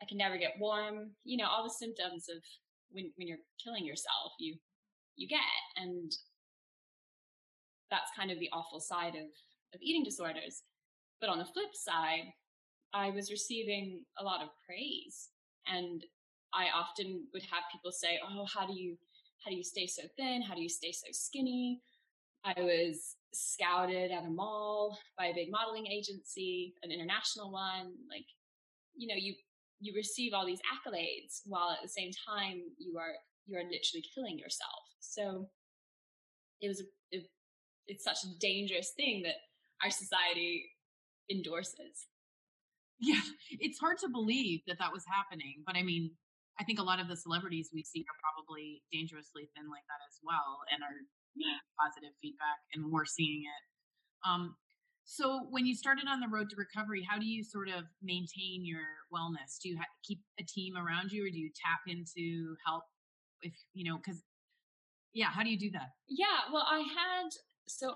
I 0.03 0.07
can 0.07 0.19
never 0.19 0.37
get 0.37 0.59
warm. 0.59 1.12
You 1.25 1.38
know, 1.38 1.49
all 1.49 1.64
the 1.64 1.71
symptoms 1.71 2.26
of 2.29 2.43
when, 2.91 3.12
when 3.17 3.29
you're 3.29 3.38
killing 3.62 3.85
yourself, 3.85 4.33
you 4.38 4.57
you 5.17 5.29
get. 5.29 5.41
And 5.76 6.11
that's 7.91 8.11
kind 8.17 8.31
of 8.31 8.38
the 8.38 8.50
awful 8.53 8.81
side 8.81 9.14
of, 9.14 9.31
of 9.75 9.81
eating 9.81 10.03
disorders. 10.03 10.62
But 11.21 11.31
on 11.31 11.38
the 11.38 11.45
flip 11.45 11.75
side, 11.75 12.33
I 12.93 13.11
was 13.11 13.31
receiving 13.31 14.05
a 14.19 14.25
lot 14.25 14.43
of 14.43 14.49
praise. 14.67 15.29
And 15.67 16.03
I 16.54 16.66
often 16.75 17.26
would 17.32 17.42
have 17.44 17.64
people 17.73 17.92
say, 17.92 18.18
"Oh, 18.23 18.46
how 18.52 18.66
do 18.66 18.75
you 18.75 18.96
how 19.44 19.50
do 19.50 19.56
you 19.56 19.64
stay 19.64 19.87
so 19.87 20.02
thin? 20.16 20.42
How 20.42 20.54
do 20.54 20.62
you 20.62 20.68
stay 20.68 20.92
so 20.92 21.08
skinny?" 21.12 21.82
I 22.44 22.54
was 22.61 23.16
scouted 23.32 24.11
at 24.11 24.25
a 24.25 24.30
mall 24.30 24.99
by 25.18 25.26
a 25.26 25.34
big 25.34 25.50
modeling 25.50 25.87
agency, 25.87 26.75
an 26.82 26.92
international 26.92 27.50
one. 27.50 27.94
Like, 28.08 28.26
you 28.94 29.08
know, 29.08 29.16
you 29.16 29.34
you 29.80 29.92
receive 29.94 30.32
all 30.32 30.46
these 30.46 30.61
accolades 30.73 31.40
while 31.46 31.70
at 31.70 31.82
the 31.82 31.88
same 31.88 32.11
time 32.26 32.62
you 32.78 32.99
are 32.99 33.14
you 33.46 33.56
are 33.56 33.64
literally 33.64 34.04
killing 34.14 34.38
yourself. 34.38 34.82
So 35.00 35.49
it 36.61 36.68
was 36.68 36.80
a, 36.80 36.84
it, 37.11 37.25
it's 37.87 38.04
such 38.04 38.25
a 38.25 38.38
dangerous 38.40 38.92
thing 38.96 39.23
that 39.23 39.34
our 39.82 39.90
society 39.90 40.64
endorses. 41.30 42.06
Yeah, 42.99 43.20
it's 43.50 43.78
hard 43.78 43.99
to 43.99 44.08
believe 44.08 44.61
that 44.66 44.78
that 44.78 44.92
was 44.92 45.04
happening, 45.06 45.62
but 45.66 45.76
I 45.76 45.82
mean, 45.82 46.12
I 46.61 46.64
think 46.64 46.78
a 46.78 46.82
lot 46.82 47.00
of 47.00 47.08
the 47.08 47.16
celebrities 47.16 47.70
we 47.73 47.82
see 47.82 48.00
are 48.06 48.18
probably 48.23 48.82
dangerously 48.92 49.50
thin 49.54 49.68
like 49.70 49.87
that 49.90 50.02
as 50.08 50.18
well, 50.23 50.62
and 50.70 50.82
are 50.82 51.02
yeah. 51.34 51.58
positive 51.78 52.14
feedback, 52.23 52.62
and 52.73 52.92
we're 52.92 53.04
seeing 53.06 53.42
it. 53.42 53.62
Um, 54.28 54.56
so, 55.04 55.46
when 55.50 55.66
you 55.66 55.75
started 55.75 56.06
on 56.08 56.20
the 56.20 56.28
road 56.28 56.49
to 56.50 56.56
recovery, 56.56 57.06
how 57.08 57.18
do 57.18 57.26
you 57.26 57.44
sort 57.44 57.68
of 57.68 57.84
maintain 58.02 58.64
your 58.64 58.87
wellness? 59.12 59.61
Do 59.62 59.68
you 59.68 59.76
ha- 59.76 59.94
keep 60.02 60.20
a 60.40 60.44
team 60.44 60.76
around 60.76 61.12
you, 61.12 61.26
or 61.26 61.30
do 61.30 61.38
you 61.38 61.50
tap 61.54 61.80
into 61.87 62.56
help? 62.66 62.84
If 63.42 63.52
you 63.75 63.84
know, 63.90 63.99
because 63.99 64.23
yeah, 65.12 65.28
how 65.28 65.42
do 65.42 65.50
you 65.50 65.58
do 65.58 65.70
that? 65.73 65.90
Yeah, 66.08 66.49
well, 66.52 66.66
I 66.70 66.78
had 66.80 67.30
so 67.66 67.94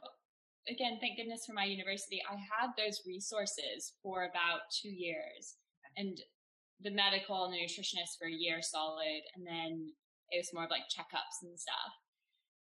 again, 0.69 0.99
thank 1.01 1.17
goodness 1.17 1.47
for 1.47 1.53
my 1.53 1.65
university, 1.65 2.21
I 2.29 2.37
had 2.37 2.71
those 2.77 3.03
resources 3.07 3.95
for 4.03 4.25
about 4.25 4.69
two 4.71 4.91
years. 4.91 5.57
And 5.97 6.21
the 6.81 6.91
medical 6.91 7.45
and 7.45 7.55
the 7.55 7.59
nutritionist 7.59 8.19
for 8.19 8.29
a 8.29 8.33
year 8.33 8.61
solid, 8.63 9.23
and 9.35 9.47
then 9.47 9.93
it 10.31 10.39
was 10.39 10.51
more 10.53 10.65
of 10.65 10.71
like 10.71 10.87
checkups 10.93 11.43
and 11.43 11.59
stuff. 11.59 11.93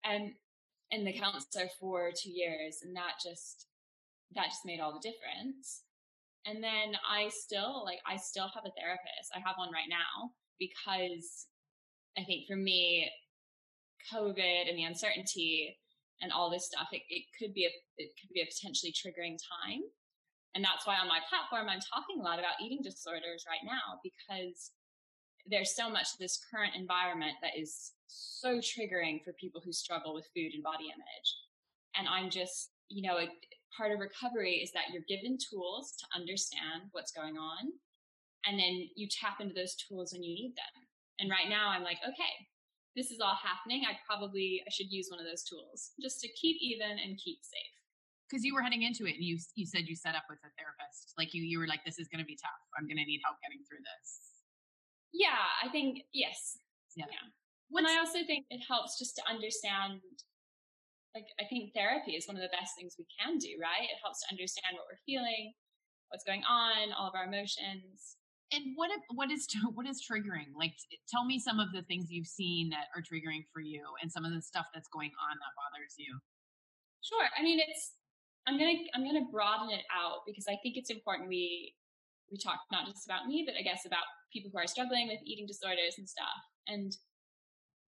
And 0.05 0.33
and 0.91 1.07
the 1.07 1.13
counselor 1.13 1.69
for 1.79 2.11
two 2.11 2.31
years, 2.31 2.81
and 2.83 2.97
that 2.97 3.21
just 3.23 3.67
that 4.35 4.47
just 4.47 4.65
made 4.65 4.81
all 4.81 4.93
the 4.93 5.05
difference. 5.05 5.83
And 6.47 6.63
then 6.63 6.97
I 7.05 7.29
still 7.29 7.85
like 7.85 7.99
I 8.07 8.17
still 8.17 8.51
have 8.55 8.65
a 8.65 8.73
therapist. 8.79 9.35
I 9.35 9.41
have 9.41 9.57
one 9.59 9.73
right 9.73 9.91
now 9.91 10.33
because 10.59 11.47
I 12.17 12.25
think 12.25 12.47
for 12.49 12.57
me, 12.57 13.11
COVID 14.13 14.69
and 14.69 14.79
the 14.79 14.85
uncertainty 14.85 15.77
and 16.21 16.33
all 16.33 16.51
this 16.51 16.67
stuff, 16.67 16.89
it, 16.93 17.03
it 17.09 17.25
could 17.39 17.55
be 17.55 17.67
a 17.67 17.73
it 17.97 18.11
could 18.21 18.33
be 18.33 18.41
a 18.41 18.49
potentially 18.49 18.93
triggering 18.93 19.37
time. 19.37 19.83
And 20.59 20.67
that's 20.67 20.91
why 20.91 20.99
on 20.99 21.07
my 21.07 21.23
platform 21.31 21.71
I'm 21.71 21.79
talking 21.79 22.19
a 22.19 22.27
lot 22.27 22.43
about 22.43 22.59
eating 22.59 22.83
disorders 22.83 23.47
right 23.47 23.63
now 23.63 24.03
because 24.03 24.75
there's 25.47 25.79
so 25.79 25.87
much 25.87 26.19
this 26.19 26.43
current 26.51 26.75
environment 26.75 27.39
that 27.47 27.55
is 27.55 27.95
so 28.11 28.59
triggering 28.59 29.23
for 29.23 29.39
people 29.39 29.63
who 29.63 29.71
struggle 29.71 30.19
with 30.19 30.27
food 30.35 30.51
and 30.59 30.67
body 30.67 30.91
image. 30.91 31.31
And 31.95 32.11
I'm 32.11 32.27
just, 32.27 32.75
you 32.91 33.07
know, 33.07 33.23
part 33.71 33.95
of 33.95 34.03
recovery 34.03 34.59
is 34.59 34.75
that 34.75 34.91
you're 34.91 35.07
given 35.07 35.39
tools 35.39 35.95
to 36.03 36.19
understand 36.19 36.91
what's 36.91 37.15
going 37.15 37.39
on. 37.39 37.71
And 38.43 38.59
then 38.59 38.91
you 38.99 39.07
tap 39.07 39.39
into 39.39 39.55
those 39.55 39.79
tools 39.79 40.11
when 40.11 40.27
you 40.27 40.35
need 40.35 40.59
them. 40.59 40.75
And 41.23 41.31
right 41.31 41.47
now 41.47 41.71
I'm 41.71 41.87
like, 41.87 42.03
okay, 42.03 42.35
this 42.99 43.15
is 43.15 43.23
all 43.23 43.39
happening. 43.39 43.87
I 43.87 43.95
probably 44.03 44.59
I 44.67 44.75
should 44.75 44.91
use 44.91 45.07
one 45.07 45.23
of 45.23 45.27
those 45.31 45.47
tools 45.47 45.95
just 46.03 46.19
to 46.27 46.35
keep 46.35 46.59
even 46.59 46.99
and 46.99 47.15
keep 47.15 47.47
safe. 47.47 47.78
Because 48.29 48.45
you 48.45 48.53
were 48.53 48.61
heading 48.61 48.85
into 48.85 49.09
it 49.09 49.17
and 49.17 49.25
you 49.25 49.41
you 49.57 49.65
said 49.65 49.89
you 49.89 49.97
set 49.97 50.15
up 50.15 50.29
with 50.29 50.39
a 50.45 50.53
therapist. 50.61 51.17
Like 51.17 51.33
you 51.33 51.43
you 51.43 51.59
were 51.59 51.67
like, 51.67 51.81
this 51.85 51.99
is 51.99 52.09
gonna 52.13 52.29
be 52.29 52.37
tough. 52.37 52.61
I'm 52.77 52.87
gonna 52.87 53.09
need 53.09 53.25
help 53.25 53.41
getting 53.41 53.65
through 53.65 53.81
this. 53.81 54.09
Yeah, 55.13 55.49
I 55.65 55.69
think 55.73 56.05
yes. 56.13 56.59
Yeah. 56.95 57.09
yeah. 57.09 57.27
And 57.73 57.87
I 57.87 57.99
also 57.99 58.21
think 58.27 58.45
it 58.51 58.61
helps 58.69 58.99
just 58.99 59.17
to 59.17 59.23
understand 59.29 60.01
like 61.15 61.29
I 61.41 61.45
think 61.49 61.73
therapy 61.73 62.15
is 62.17 62.29
one 62.29 62.37
of 62.37 62.45
the 62.45 62.53
best 62.53 62.77
things 62.77 62.97
we 62.99 63.09
can 63.09 63.39
do, 63.39 63.57
right? 63.61 63.89
It 63.89 64.01
helps 64.05 64.21
to 64.23 64.33
understand 64.33 64.77
what 64.77 64.87
we're 64.87 65.03
feeling, 65.09 65.53
what's 66.09 66.25
going 66.25 66.45
on, 66.45 66.93
all 66.93 67.09
of 67.09 67.17
our 67.17 67.25
emotions. 67.25 68.17
And 68.53 68.73
what 68.77 68.91
what 69.13 69.31
is 69.31 69.49
what 69.75 69.87
is 69.87 70.05
triggering? 70.05 70.53
Like, 70.57 70.77
tell 71.09 71.25
me 71.25 71.39
some 71.39 71.61
of 71.61 71.73
the 71.73 71.83
things 71.85 72.09
you've 72.09 72.29
seen 72.29 72.71
that 72.71 72.89
are 72.97 73.05
triggering 73.05 73.45
for 73.53 73.61
you, 73.61 73.85
and 74.01 74.13
some 74.13 74.25
of 74.25 74.33
the 74.33 74.41
stuff 74.41 74.67
that's 74.73 74.89
going 74.89 75.13
on 75.17 75.35
that 75.37 75.53
bothers 75.57 75.97
you. 75.97 76.13
Sure. 77.03 77.29
I 77.39 77.43
mean, 77.43 77.61
it's 77.61 77.93
I'm 78.49 78.57
gonna 78.57 78.81
I'm 78.95 79.05
gonna 79.05 79.29
broaden 79.31 79.69
it 79.71 79.85
out 79.93 80.25
because 80.27 80.47
I 80.49 80.57
think 80.63 80.77
it's 80.77 80.89
important 80.89 81.29
we 81.29 81.75
we 82.33 82.39
talk 82.39 82.61
not 82.73 82.87
just 82.87 83.05
about 83.07 83.27
me, 83.27 83.45
but 83.47 83.57
I 83.59 83.63
guess 83.63 83.85
about 83.85 84.09
people 84.33 84.51
who 84.51 84.59
are 84.59 84.67
struggling 84.67 85.09
with 85.09 85.21
eating 85.25 85.47
disorders 85.47 85.97
and 85.99 86.09
stuff. 86.09 86.41
And 86.67 86.97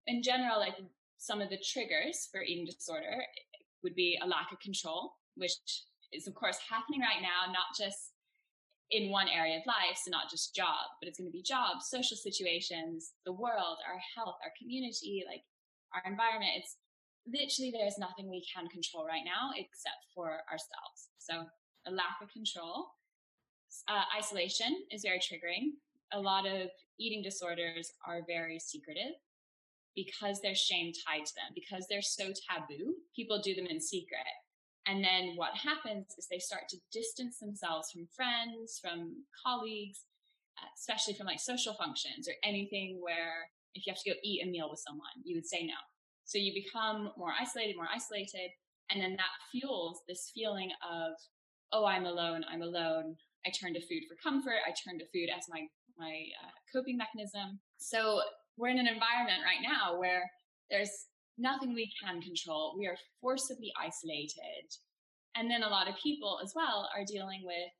in 0.06 0.22
general, 0.22 0.60
like 0.60 0.76
some 1.16 1.40
of 1.40 1.48
the 1.48 1.60
triggers 1.64 2.28
for 2.30 2.42
eating 2.42 2.66
disorder 2.66 3.24
eh, 3.24 3.60
would 3.82 3.94
be 3.94 4.18
a 4.22 4.26
lack 4.26 4.52
of 4.52 4.60
control, 4.60 5.16
which 5.36 5.56
is 6.12 6.28
of 6.28 6.34
course 6.34 6.58
happening 6.68 7.00
right 7.00 7.22
now, 7.22 7.48
not 7.52 7.72
just 7.72 8.12
in 8.90 9.10
one 9.10 9.28
area 9.28 9.56
of 9.56 9.66
life, 9.66 9.96
so 9.96 10.10
not 10.10 10.28
just 10.28 10.54
job, 10.54 10.92
but 11.00 11.08
it's 11.08 11.18
going 11.18 11.30
to 11.30 11.32
be 11.32 11.42
jobs, 11.42 11.88
social 11.88 12.16
situations, 12.16 13.12
the 13.24 13.32
world, 13.32 13.78
our 13.86 14.00
health, 14.16 14.34
our 14.42 14.50
community, 14.58 15.22
like 15.30 15.46
our 15.94 16.02
environment. 16.10 16.50
It's 16.58 16.76
literally 17.32 17.72
there's 17.72 17.98
nothing 17.98 18.30
we 18.30 18.44
can 18.52 18.68
control 18.68 19.06
right 19.06 19.24
now 19.24 19.50
except 19.56 20.06
for 20.14 20.40
ourselves. 20.50 21.08
So 21.18 21.44
a 21.86 21.90
lack 21.90 22.20
of 22.22 22.32
control. 22.32 22.88
Uh, 23.88 24.02
isolation 24.16 24.84
is 24.90 25.02
very 25.02 25.18
triggering. 25.18 25.78
A 26.12 26.20
lot 26.20 26.46
of 26.46 26.68
eating 26.98 27.22
disorders 27.22 27.92
are 28.06 28.22
very 28.26 28.58
secretive 28.58 29.14
because 29.94 30.40
there's 30.40 30.58
shame 30.58 30.92
tied 31.06 31.26
to 31.26 31.34
them, 31.34 31.52
because 31.54 31.86
they're 31.88 32.02
so 32.02 32.32
taboo, 32.48 32.94
people 33.14 33.40
do 33.42 33.54
them 33.54 33.66
in 33.66 33.80
secret. 33.80 34.26
And 34.86 35.04
then 35.04 35.34
what 35.36 35.54
happens 35.54 36.06
is 36.18 36.26
they 36.26 36.38
start 36.38 36.62
to 36.70 36.78
distance 36.92 37.38
themselves 37.38 37.90
from 37.90 38.08
friends, 38.14 38.80
from 38.82 39.24
colleagues, 39.44 40.04
uh, 40.58 40.66
especially 40.76 41.14
from 41.14 41.26
like 41.26 41.40
social 41.40 41.74
functions 41.74 42.28
or 42.28 42.34
anything 42.44 42.98
where 43.00 43.50
if 43.74 43.86
you 43.86 43.92
have 43.92 44.02
to 44.02 44.10
go 44.10 44.16
eat 44.24 44.44
a 44.44 44.50
meal 44.50 44.68
with 44.70 44.80
someone, 44.80 45.22
you 45.24 45.36
would 45.36 45.46
say 45.46 45.64
no. 45.64 45.74
So 46.30 46.38
you 46.38 46.54
become 46.54 47.10
more 47.18 47.34
isolated, 47.34 47.74
more 47.74 47.90
isolated. 47.92 48.54
And 48.88 49.02
then 49.02 49.16
that 49.16 49.34
fuels 49.50 49.98
this 50.06 50.30
feeling 50.32 50.70
of, 50.86 51.10
oh, 51.72 51.84
I'm 51.84 52.06
alone, 52.06 52.44
I'm 52.48 52.62
alone. 52.62 53.16
I 53.44 53.50
turn 53.50 53.74
to 53.74 53.80
food 53.80 54.06
for 54.06 54.14
comfort. 54.22 54.62
I 54.62 54.70
turn 54.70 55.00
to 55.00 55.10
food 55.10 55.26
as 55.36 55.50
my, 55.50 55.66
my 55.98 56.22
uh, 56.38 56.54
coping 56.72 56.96
mechanism. 56.96 57.58
So 57.78 58.22
we're 58.56 58.68
in 58.70 58.78
an 58.78 58.86
environment 58.86 59.42
right 59.42 59.58
now 59.58 59.98
where 59.98 60.22
there's 60.70 61.10
nothing 61.36 61.74
we 61.74 61.90
can 61.98 62.22
control. 62.22 62.76
We 62.78 62.86
are 62.86 62.96
forcibly 63.20 63.72
isolated. 63.74 64.70
And 65.34 65.50
then 65.50 65.64
a 65.64 65.68
lot 65.68 65.88
of 65.88 65.98
people 66.00 66.38
as 66.44 66.52
well 66.54 66.88
are 66.94 67.04
dealing 67.04 67.42
with 67.42 67.74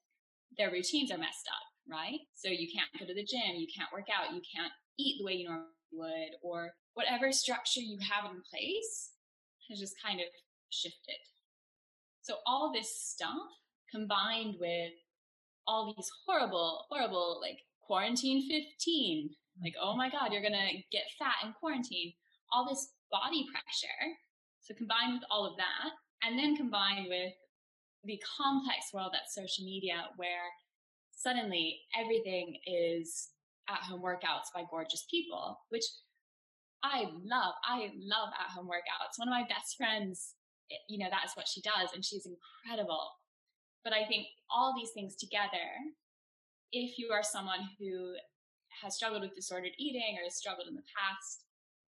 their 0.59 0.73
routines 0.73 1.13
are 1.13 1.23
messed 1.23 1.47
up, 1.47 1.67
right? 1.87 2.19
So 2.35 2.49
you 2.49 2.67
can't 2.67 2.91
go 2.99 3.07
to 3.07 3.15
the 3.15 3.23
gym, 3.23 3.63
you 3.63 3.71
can't 3.71 3.93
work 3.93 4.11
out, 4.11 4.35
you 4.35 4.43
can't 4.43 4.73
eat 4.99 5.19
the 5.21 5.25
way 5.25 5.35
you 5.35 5.47
normally 5.47 5.71
would, 5.93 6.37
or 6.43 6.71
whatever 6.95 7.33
structure 7.33 7.81
you 7.81 7.99
have 7.99 8.31
in 8.31 8.43
place 8.51 9.11
has 9.69 9.79
just 9.79 9.95
kind 10.05 10.21
of 10.21 10.27
shifted. 10.71 11.21
So 12.23 12.37
all 12.47 12.73
this 12.73 12.95
stuff 12.95 13.49
combined 13.91 14.57
with 14.61 14.93
all 15.67 15.95
these 15.97 16.11
horrible, 16.27 16.87
horrible, 16.91 17.41
like 17.43 17.59
quarantine 17.83 18.49
15, 18.49 19.31
like, 19.63 19.75
oh 19.81 19.97
my 19.97 20.11
God, 20.11 20.33
you're 20.33 20.43
to 20.53 20.83
get 20.93 21.03
fat 21.19 21.45
in 21.45 21.53
quarantine. 21.59 22.13
All 22.53 22.69
this 22.69 22.93
body 23.11 23.47
pressure. 23.51 24.17
So 24.63 24.75
combined 24.75 25.15
with 25.15 25.25
all 25.31 25.47
of 25.47 25.57
that, 25.57 25.91
and 26.23 26.39
then 26.39 26.57
combined 26.57 27.07
with 27.09 27.33
the 28.05 28.21
complex 28.39 28.93
world 28.95 29.11
that's 29.13 29.35
social 29.35 29.65
media, 29.65 30.07
where 30.17 30.49
suddenly 31.13 31.81
everything 31.99 32.57
is 32.67 33.31
at 33.69 33.83
home 33.83 34.03
workouts 34.03 34.53
by 34.55 34.65
gorgeous 34.71 35.05
people, 35.11 35.61
which 35.69 35.85
I 36.83 37.05
love. 37.25 37.55
I 37.65 37.93
love 38.01 38.33
at 38.39 38.51
home 38.55 38.67
workouts. 38.67 39.19
One 39.19 39.29
of 39.29 39.33
my 39.33 39.45
best 39.49 39.77
friends, 39.77 40.35
eh, 40.71 40.81
you 40.89 40.99
know, 40.99 41.11
that's 41.11 41.37
what 41.37 41.49
she 41.49 41.61
does, 41.61 41.91
and 41.95 42.05
she's 42.05 42.27
incredible. 42.27 43.11
But 43.85 43.93
I 43.93 44.07
think 44.07 44.27
all 44.51 44.75
these 44.77 44.91
things 44.93 45.17
together, 45.17 45.69
if 46.73 46.99
you 46.99 47.11
are 47.13 47.23
someone 47.23 47.69
who 47.79 48.15
has 48.83 48.95
struggled 48.95 49.23
with 49.23 49.35
disordered 49.35 49.73
eating 49.79 50.17
or 50.19 50.25
has 50.25 50.37
struggled 50.37 50.69
in 50.69 50.75
the 50.75 50.87
past, 50.97 51.45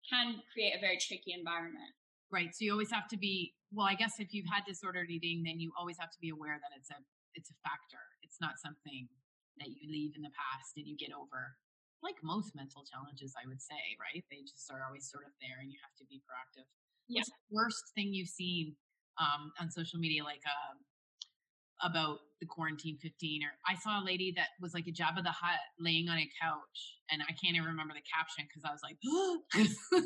can 0.08 0.42
create 0.52 0.74
a 0.74 0.80
very 0.80 0.98
tricky 0.98 1.32
environment. 1.36 1.94
Right. 2.32 2.54
So 2.54 2.64
you 2.64 2.72
always 2.72 2.90
have 2.90 3.08
to 3.08 3.18
be 3.18 3.54
well, 3.72 3.86
I 3.86 3.94
guess 3.94 4.18
if 4.18 4.34
you've 4.34 4.50
had 4.50 4.66
disordered 4.66 5.10
eating, 5.10 5.46
then 5.46 5.60
you 5.62 5.70
always 5.78 5.94
have 5.98 6.10
to 6.10 6.18
be 6.20 6.30
aware 6.30 6.58
that 6.58 6.74
it's 6.74 6.90
a 6.90 6.98
it's 7.34 7.50
a 7.50 7.58
factor. 7.62 8.02
It's 8.22 8.38
not 8.40 8.58
something 8.58 9.06
that 9.60 9.68
you 9.68 9.86
leave 9.86 10.16
in 10.16 10.22
the 10.24 10.34
past 10.34 10.74
and 10.76 10.88
you 10.88 10.96
get 10.96 11.12
over. 11.12 11.54
Like 12.02 12.16
most 12.24 12.56
mental 12.56 12.82
challenges, 12.88 13.36
I 13.36 13.46
would 13.46 13.60
say, 13.60 13.78
right? 14.00 14.24
They 14.32 14.40
just 14.42 14.66
are 14.72 14.82
always 14.88 15.06
sort 15.06 15.28
of 15.28 15.36
there 15.40 15.60
and 15.60 15.70
you 15.70 15.76
have 15.84 15.92
to 16.00 16.04
be 16.08 16.24
proactive. 16.24 16.64
Yeah. 17.06 17.20
What's 17.20 17.30
the 17.30 17.52
worst 17.52 17.84
thing 17.94 18.14
you've 18.16 18.32
seen 18.32 18.74
um, 19.20 19.52
on 19.60 19.70
social 19.70 20.00
media, 20.00 20.24
like 20.24 20.40
um, 20.48 20.80
about 21.84 22.24
the 22.40 22.48
quarantine 22.48 22.96
15? 23.02 23.44
Or 23.44 23.52
I 23.68 23.76
saw 23.76 24.00
a 24.00 24.04
lady 24.04 24.32
that 24.36 24.56
was 24.60 24.72
like 24.72 24.88
a 24.88 24.96
Jabba 24.96 25.22
the 25.22 25.30
Hutt 25.30 25.60
laying 25.78 26.08
on 26.08 26.16
a 26.16 26.28
couch, 26.40 26.96
and 27.12 27.20
I 27.20 27.36
can't 27.36 27.56
even 27.56 27.68
remember 27.68 27.92
the 27.92 28.06
caption 28.08 28.48
because 28.48 28.64
I 28.64 28.72
was 28.72 28.80
like, 28.80 28.96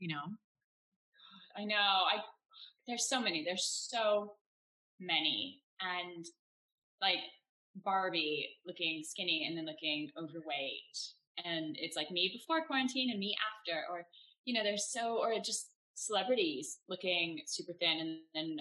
you 0.00 0.08
know, 0.08 0.26
I 1.56 1.64
know. 1.64 1.76
I 1.76 2.18
there's 2.88 3.08
so 3.08 3.20
many. 3.20 3.44
There's 3.44 3.86
so 3.88 4.34
many, 4.98 5.62
and 5.80 6.24
like 7.00 7.18
Barbie 7.76 8.48
looking 8.66 9.02
skinny 9.04 9.46
and 9.46 9.56
then 9.56 9.66
looking 9.66 10.10
overweight, 10.16 10.98
and 11.44 11.76
it's 11.78 11.96
like 11.96 12.10
me 12.10 12.30
before 12.32 12.66
quarantine 12.66 13.10
and 13.10 13.18
me 13.18 13.36
after, 13.50 13.84
or 13.90 14.06
you 14.44 14.54
know, 14.54 14.62
there's 14.62 14.90
so 14.90 15.18
or 15.18 15.34
just 15.44 15.70
celebrities 15.94 16.78
looking 16.88 17.40
super 17.46 17.72
thin 17.80 18.00
and 18.00 18.18
then 18.34 18.56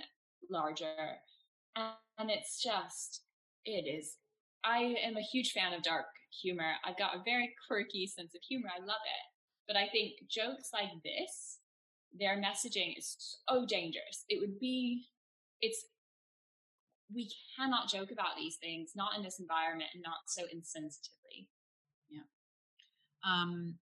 larger, 0.49 1.19
and 1.75 2.29
it's 2.29 2.61
just 2.61 3.23
it 3.65 3.87
is. 3.87 4.17
I 4.63 4.95
am 5.03 5.17
a 5.17 5.21
huge 5.21 5.51
fan 5.51 5.73
of 5.73 5.83
dark 5.83 6.05
humor. 6.41 6.73
I've 6.85 6.97
got 6.97 7.15
a 7.15 7.23
very 7.25 7.53
quirky 7.67 8.07
sense 8.07 8.35
of 8.35 8.41
humor. 8.47 8.69
I 8.75 8.79
love 8.79 9.01
it. 9.05 9.25
But 9.67 9.75
I 9.75 9.87
think 9.87 10.13
jokes 10.29 10.69
like 10.73 10.89
this 11.03 11.59
their 12.19 12.37
messaging 12.37 12.97
is 12.97 13.39
so 13.47 13.65
dangerous. 13.65 14.25
It 14.29 14.39
would 14.39 14.59
be, 14.59 15.07
it's, 15.61 15.85
we 17.13 17.29
cannot 17.55 17.89
joke 17.89 18.11
about 18.11 18.37
these 18.37 18.57
things, 18.61 18.91
not 18.95 19.15
in 19.17 19.23
this 19.23 19.39
environment 19.39 19.89
and 19.93 20.03
not 20.03 20.27
so 20.27 20.43
insensitively. 20.43 21.47
Yeah. 22.09 22.27
Um, 23.25 23.75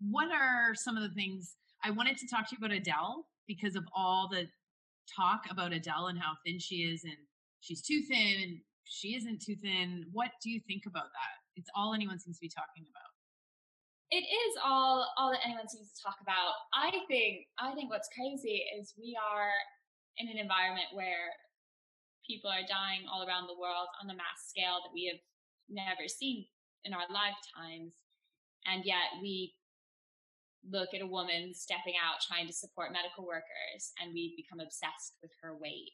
what 0.00 0.28
are 0.32 0.74
some 0.74 0.96
of 0.96 1.02
the 1.02 1.14
things 1.14 1.56
I 1.84 1.90
wanted 1.90 2.16
to 2.18 2.28
talk 2.28 2.48
to 2.48 2.56
you 2.56 2.64
about 2.64 2.76
Adele 2.76 3.26
because 3.46 3.76
of 3.76 3.84
all 3.94 4.28
the 4.30 4.46
talk 5.16 5.42
about 5.50 5.72
Adele 5.72 6.08
and 6.08 6.18
how 6.18 6.32
thin 6.46 6.58
she 6.58 6.76
is 6.76 7.02
and 7.04 7.16
she's 7.60 7.82
too 7.82 8.02
thin 8.08 8.42
and 8.42 8.58
she 8.84 9.16
isn't 9.16 9.42
too 9.42 9.56
thin. 9.56 10.06
What 10.12 10.30
do 10.42 10.50
you 10.50 10.60
think 10.66 10.84
about 10.86 11.10
that? 11.10 11.36
It's 11.56 11.70
all 11.74 11.94
anyone 11.94 12.18
seems 12.18 12.38
to 12.38 12.42
be 12.42 12.48
talking 12.48 12.86
about 12.88 13.12
it 14.12 14.28
is 14.28 14.54
all 14.62 15.08
all 15.16 15.32
that 15.32 15.40
anyone 15.42 15.66
seems 15.66 15.88
to 15.88 16.02
talk 16.04 16.20
about. 16.20 16.52
I 16.76 16.92
think 17.08 17.48
I 17.58 17.72
think 17.72 17.88
what's 17.88 18.12
crazy 18.12 18.62
is 18.78 18.92
we 19.00 19.16
are 19.16 19.48
in 20.20 20.28
an 20.28 20.36
environment 20.36 20.92
where 20.92 21.32
people 22.26 22.50
are 22.50 22.66
dying 22.66 23.04
all 23.10 23.26
around 23.26 23.46
the 23.46 23.58
world 23.58 23.88
on 24.02 24.10
a 24.10 24.16
mass 24.16 24.48
scale 24.48 24.80
that 24.82 24.94
we 24.94 25.10
have 25.10 25.20
never 25.68 26.08
seen 26.08 26.46
in 26.84 26.92
our 26.92 27.06
lifetimes, 27.10 27.94
and 28.66 28.84
yet 28.84 29.20
we 29.20 29.54
look 30.68 30.94
at 30.94 31.02
a 31.02 31.06
woman 31.06 31.52
stepping 31.54 31.94
out 31.98 32.22
trying 32.22 32.46
to 32.46 32.52
support 32.52 32.92
medical 32.92 33.26
workers 33.26 33.90
and 34.00 34.14
we 34.14 34.34
become 34.36 34.60
obsessed 34.60 35.18
with 35.20 35.32
her 35.42 35.56
weight. 35.58 35.90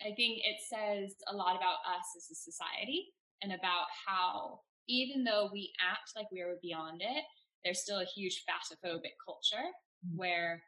I 0.00 0.14
think 0.16 0.40
it 0.40 0.62
says 0.64 1.14
a 1.28 1.36
lot 1.36 1.56
about 1.56 1.84
us 1.84 2.06
as 2.16 2.30
a 2.30 2.34
society 2.34 3.12
and 3.42 3.52
about 3.52 3.92
how 4.06 4.60
even 4.88 5.24
though 5.24 5.50
we 5.52 5.72
act 5.84 6.16
like 6.16 6.30
we 6.32 6.40
are 6.40 6.56
beyond 6.62 7.02
it, 7.02 7.24
there's 7.64 7.82
still 7.82 8.00
a 8.00 8.08
huge 8.16 8.44
fatophobic 8.48 9.18
culture 9.24 9.68
mm-hmm. 10.06 10.16
where 10.16 10.62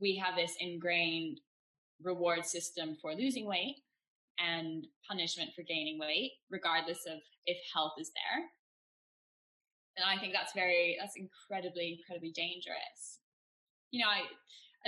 we 0.00 0.16
have 0.16 0.36
this 0.36 0.54
ingrained 0.60 1.40
reward 2.04 2.44
system 2.44 2.96
for 3.00 3.14
losing 3.14 3.46
weight 3.46 3.76
and 4.38 4.86
punishment 5.08 5.50
for 5.54 5.62
gaining 5.62 5.98
weight, 5.98 6.32
regardless 6.50 7.00
of 7.06 7.18
if 7.46 7.58
health 7.74 7.92
is 7.98 8.10
there. 8.14 8.44
And 9.96 10.06
I 10.06 10.18
think 10.18 10.32
that's 10.32 10.54
very, 10.54 10.96
that's 10.98 11.16
incredibly, 11.16 11.98
incredibly 11.98 12.32
dangerous. 12.32 13.20
You 13.90 14.00
know, 14.00 14.10
I, 14.10 14.22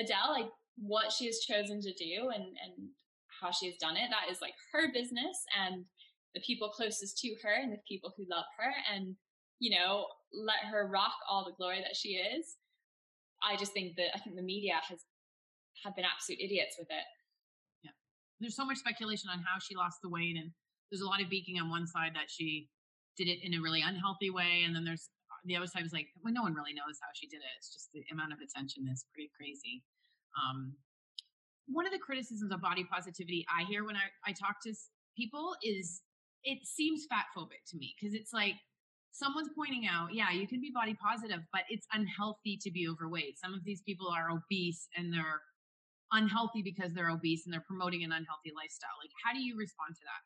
Adele, 0.01 0.33
like 0.33 0.51
what 0.77 1.13
she 1.13 1.27
has 1.27 1.41
chosen 1.41 1.81
to 1.83 1.93
do 1.93 2.31
and, 2.35 2.43
and 2.43 2.89
how 3.41 3.51
she 3.51 3.67
has 3.67 3.77
done 3.77 3.97
it, 3.97 4.09
that 4.11 4.33
is 4.33 4.41
like 4.41 4.55
her 4.73 4.93
business. 4.93 5.45
And 5.61 5.85
the 6.35 6.41
people 6.41 6.71
closest 6.71 7.19
to 7.19 7.37
her 7.43 7.55
and 7.63 7.73
the 7.73 7.79
people 7.87 8.13
who 8.17 8.25
love 8.31 8.47
her 8.59 8.73
and, 8.93 9.15
you 9.61 9.77
know, 9.77 10.07
let 10.33 10.71
her 10.71 10.89
rock 10.89 11.15
all 11.29 11.45
the 11.45 11.57
glory 11.57 11.81
that 11.81 11.97
she 11.97 12.17
is. 12.17 12.57
I 13.43 13.57
just 13.57 13.73
think 13.73 13.97
that 13.97 14.15
I 14.15 14.19
think 14.19 14.37
the 14.37 14.43
media 14.43 14.75
has 14.89 15.05
have 15.83 15.97
been 15.97 16.05
absolute 16.05 16.41
idiots 16.41 16.77
with 16.79 16.89
it. 16.91 17.07
Yeah. 17.83 17.97
There's 18.41 18.57
so 18.57 18.65
much 18.65 18.79
speculation 18.79 19.31
on 19.31 19.41
how 19.41 19.59
she 19.59 19.75
lost 19.75 19.99
the 20.03 20.09
weight 20.09 20.37
and 20.37 20.51
there's 20.91 21.03
a 21.03 21.09
lot 21.09 21.23
of 21.23 21.29
beaking 21.29 21.59
on 21.59 21.71
one 21.71 21.87
side 21.87 22.13
that 22.15 22.31
she 22.31 22.69
did 23.17 23.29
it 23.29 23.39
in 23.43 23.55
a 23.55 23.61
really 23.61 23.83
unhealthy 23.83 24.31
way 24.31 24.63
and 24.65 24.75
then 24.75 24.85
there's 24.85 25.11
the 25.45 25.57
other 25.57 25.67
side 25.67 25.85
is 25.85 25.93
like 25.93 26.09
well 26.23 26.33
no 26.33 26.43
one 26.43 26.55
really 26.55 26.73
knows 26.73 26.99
how 27.03 27.11
she 27.15 27.29
did 27.29 27.37
it 27.37 27.53
it's 27.59 27.71
just 27.73 27.93
the 27.93 28.03
amount 28.11 28.33
of 28.33 28.39
attention 28.41 28.89
is 28.91 29.05
pretty 29.13 29.31
crazy 29.37 29.85
um, 30.35 30.75
one 31.69 31.87
of 31.87 31.93
the 31.93 31.99
criticisms 31.99 32.51
of 32.51 32.61
body 32.61 32.83
positivity 32.91 33.45
i 33.47 33.63
hear 33.65 33.85
when 33.85 33.95
i, 33.95 34.09
I 34.27 34.33
talk 34.33 34.57
to 34.65 34.75
people 35.17 35.55
is 35.63 36.03
it 36.43 36.67
seems 36.67 37.07
fat 37.09 37.27
phobic 37.37 37.63
to 37.71 37.77
me 37.77 37.95
because 37.95 38.15
it's 38.15 38.33
like 38.33 38.55
someone's 39.15 39.49
pointing 39.57 39.87
out, 39.87 40.13
yeah, 40.13 40.31
you 40.31 40.47
can 40.47 40.61
be 40.61 40.71
body 40.75 40.95
positive, 40.95 41.41
but 41.53 41.63
it's 41.71 41.87
unhealthy 41.93 42.59
to 42.61 42.71
be 42.71 42.87
overweight. 42.89 43.39
Some 43.39 43.55
of 43.55 43.65
these 43.65 43.81
people 43.83 44.09
are 44.09 44.29
obese 44.31 44.89
and 44.97 45.13
they're 45.13 45.41
unhealthy 46.13 46.63
because 46.63 46.93
they're 46.93 47.11
obese 47.11 47.47
and 47.47 47.53
they're 47.53 47.65
promoting 47.67 48.05
an 48.05 48.13
unhealthy 48.13 48.53
lifestyle. 48.55 48.97
Like, 49.01 49.11
how 49.25 49.33
do 49.33 49.41
you 49.41 49.57
respond 49.57 49.97
to 49.97 50.05
that? 50.05 50.23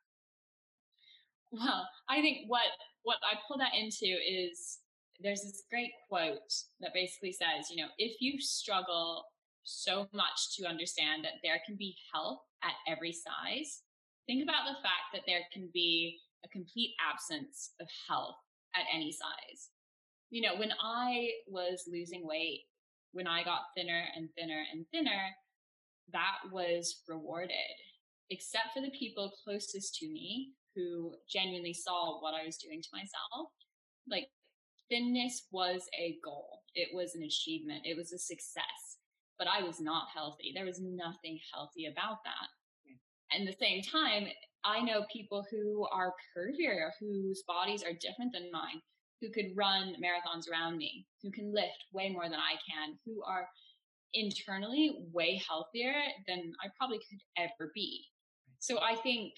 Well, 1.51 1.89
I 2.09 2.21
think 2.21 2.45
what 2.47 2.69
what 3.03 3.17
I 3.25 3.39
pull 3.47 3.59
that 3.59 3.73
into 3.75 4.05
is 4.05 4.79
there's 5.21 5.43
this 5.43 5.65
great 5.71 5.91
quote 6.09 6.53
that 6.81 6.95
basically 6.95 7.33
says, 7.33 7.71
you 7.71 7.83
know, 7.83 7.89
if 7.99 8.21
you 8.21 8.41
struggle 8.41 9.25
so 9.65 10.07
much 10.13 10.57
to 10.57 10.67
understand 10.67 11.25
that 11.25 11.41
there 11.43 11.61
can 11.67 11.77
be 11.77 11.97
health 12.13 12.41
at 12.63 12.75
every 12.87 13.13
size, 13.13 13.83
think 14.27 14.43
about 14.43 14.65
the 14.67 14.79
fact 14.83 15.11
that 15.13 15.23
there 15.27 15.41
can 15.53 15.69
be 15.73 16.19
a 16.45 16.49
complete 16.49 16.95
absence 17.01 17.73
of 17.81 17.89
health 18.09 18.37
at 18.75 18.85
any 18.95 19.11
size. 19.11 19.71
You 20.31 20.43
know, 20.43 20.57
when 20.57 20.73
I 20.83 21.31
was 21.49 21.85
losing 21.91 22.27
weight, 22.27 22.65
when 23.13 23.27
I 23.27 23.43
got 23.43 23.73
thinner 23.77 24.05
and 24.15 24.29
thinner 24.37 24.63
and 24.73 24.85
thinner, 24.93 25.33
that 26.13 26.37
was 26.53 27.03
rewarded, 27.09 27.77
except 28.31 28.75
for 28.75 28.81
the 28.81 28.91
people 28.91 29.33
closest 29.45 29.95
to 29.97 30.07
me 30.09 30.53
who 30.75 31.15
genuinely 31.31 31.75
saw 31.75 32.21
what 32.21 32.35
I 32.35 32.45
was 32.45 32.57
doing 32.57 32.81
to 32.83 32.89
myself. 32.93 33.51
Like, 34.09 34.29
thinness 34.89 35.47
was 35.53 35.83
a 35.99 36.19
goal, 36.25 36.63
it 36.75 36.89
was 36.93 37.15
an 37.15 37.23
achievement, 37.23 37.83
it 37.85 37.97
was 37.97 38.13
a 38.13 38.19
success, 38.19 38.99
but 39.39 39.49
I 39.49 39.63
was 39.63 39.81
not 39.81 40.09
healthy. 40.15 40.53
There 40.55 40.65
was 40.65 40.81
nothing 40.81 41.39
healthy 41.53 41.87
about 41.87 42.19
that. 42.25 42.49
And 43.31 43.47
at 43.47 43.55
the 43.55 43.65
same 43.65 43.83
time, 43.83 44.29
I 44.65 44.81
know 44.81 45.05
people 45.13 45.45
who 45.51 45.87
are 45.93 46.15
curvier, 46.35 46.91
whose 46.99 47.43
bodies 47.47 47.83
are 47.83 47.93
different 47.93 48.33
than 48.33 48.51
mine, 48.51 48.81
who 49.21 49.31
could 49.31 49.57
run 49.57 49.95
marathons 50.03 50.49
around 50.51 50.79
me, 50.79 51.07
who 51.23 51.31
can 51.31 51.53
lift 51.53 51.85
way 51.93 52.09
more 52.09 52.25
than 52.25 52.39
I 52.39 52.55
can, 52.69 52.99
who 53.05 53.23
are 53.25 53.49
internally 54.15 54.99
way 55.13 55.41
healthier 55.47 55.95
than 56.27 56.53
I 56.63 56.69
probably 56.79 56.99
could 56.99 57.21
ever 57.37 57.71
be. 57.75 58.05
So 58.59 58.79
I 58.81 58.97
think 58.97 59.35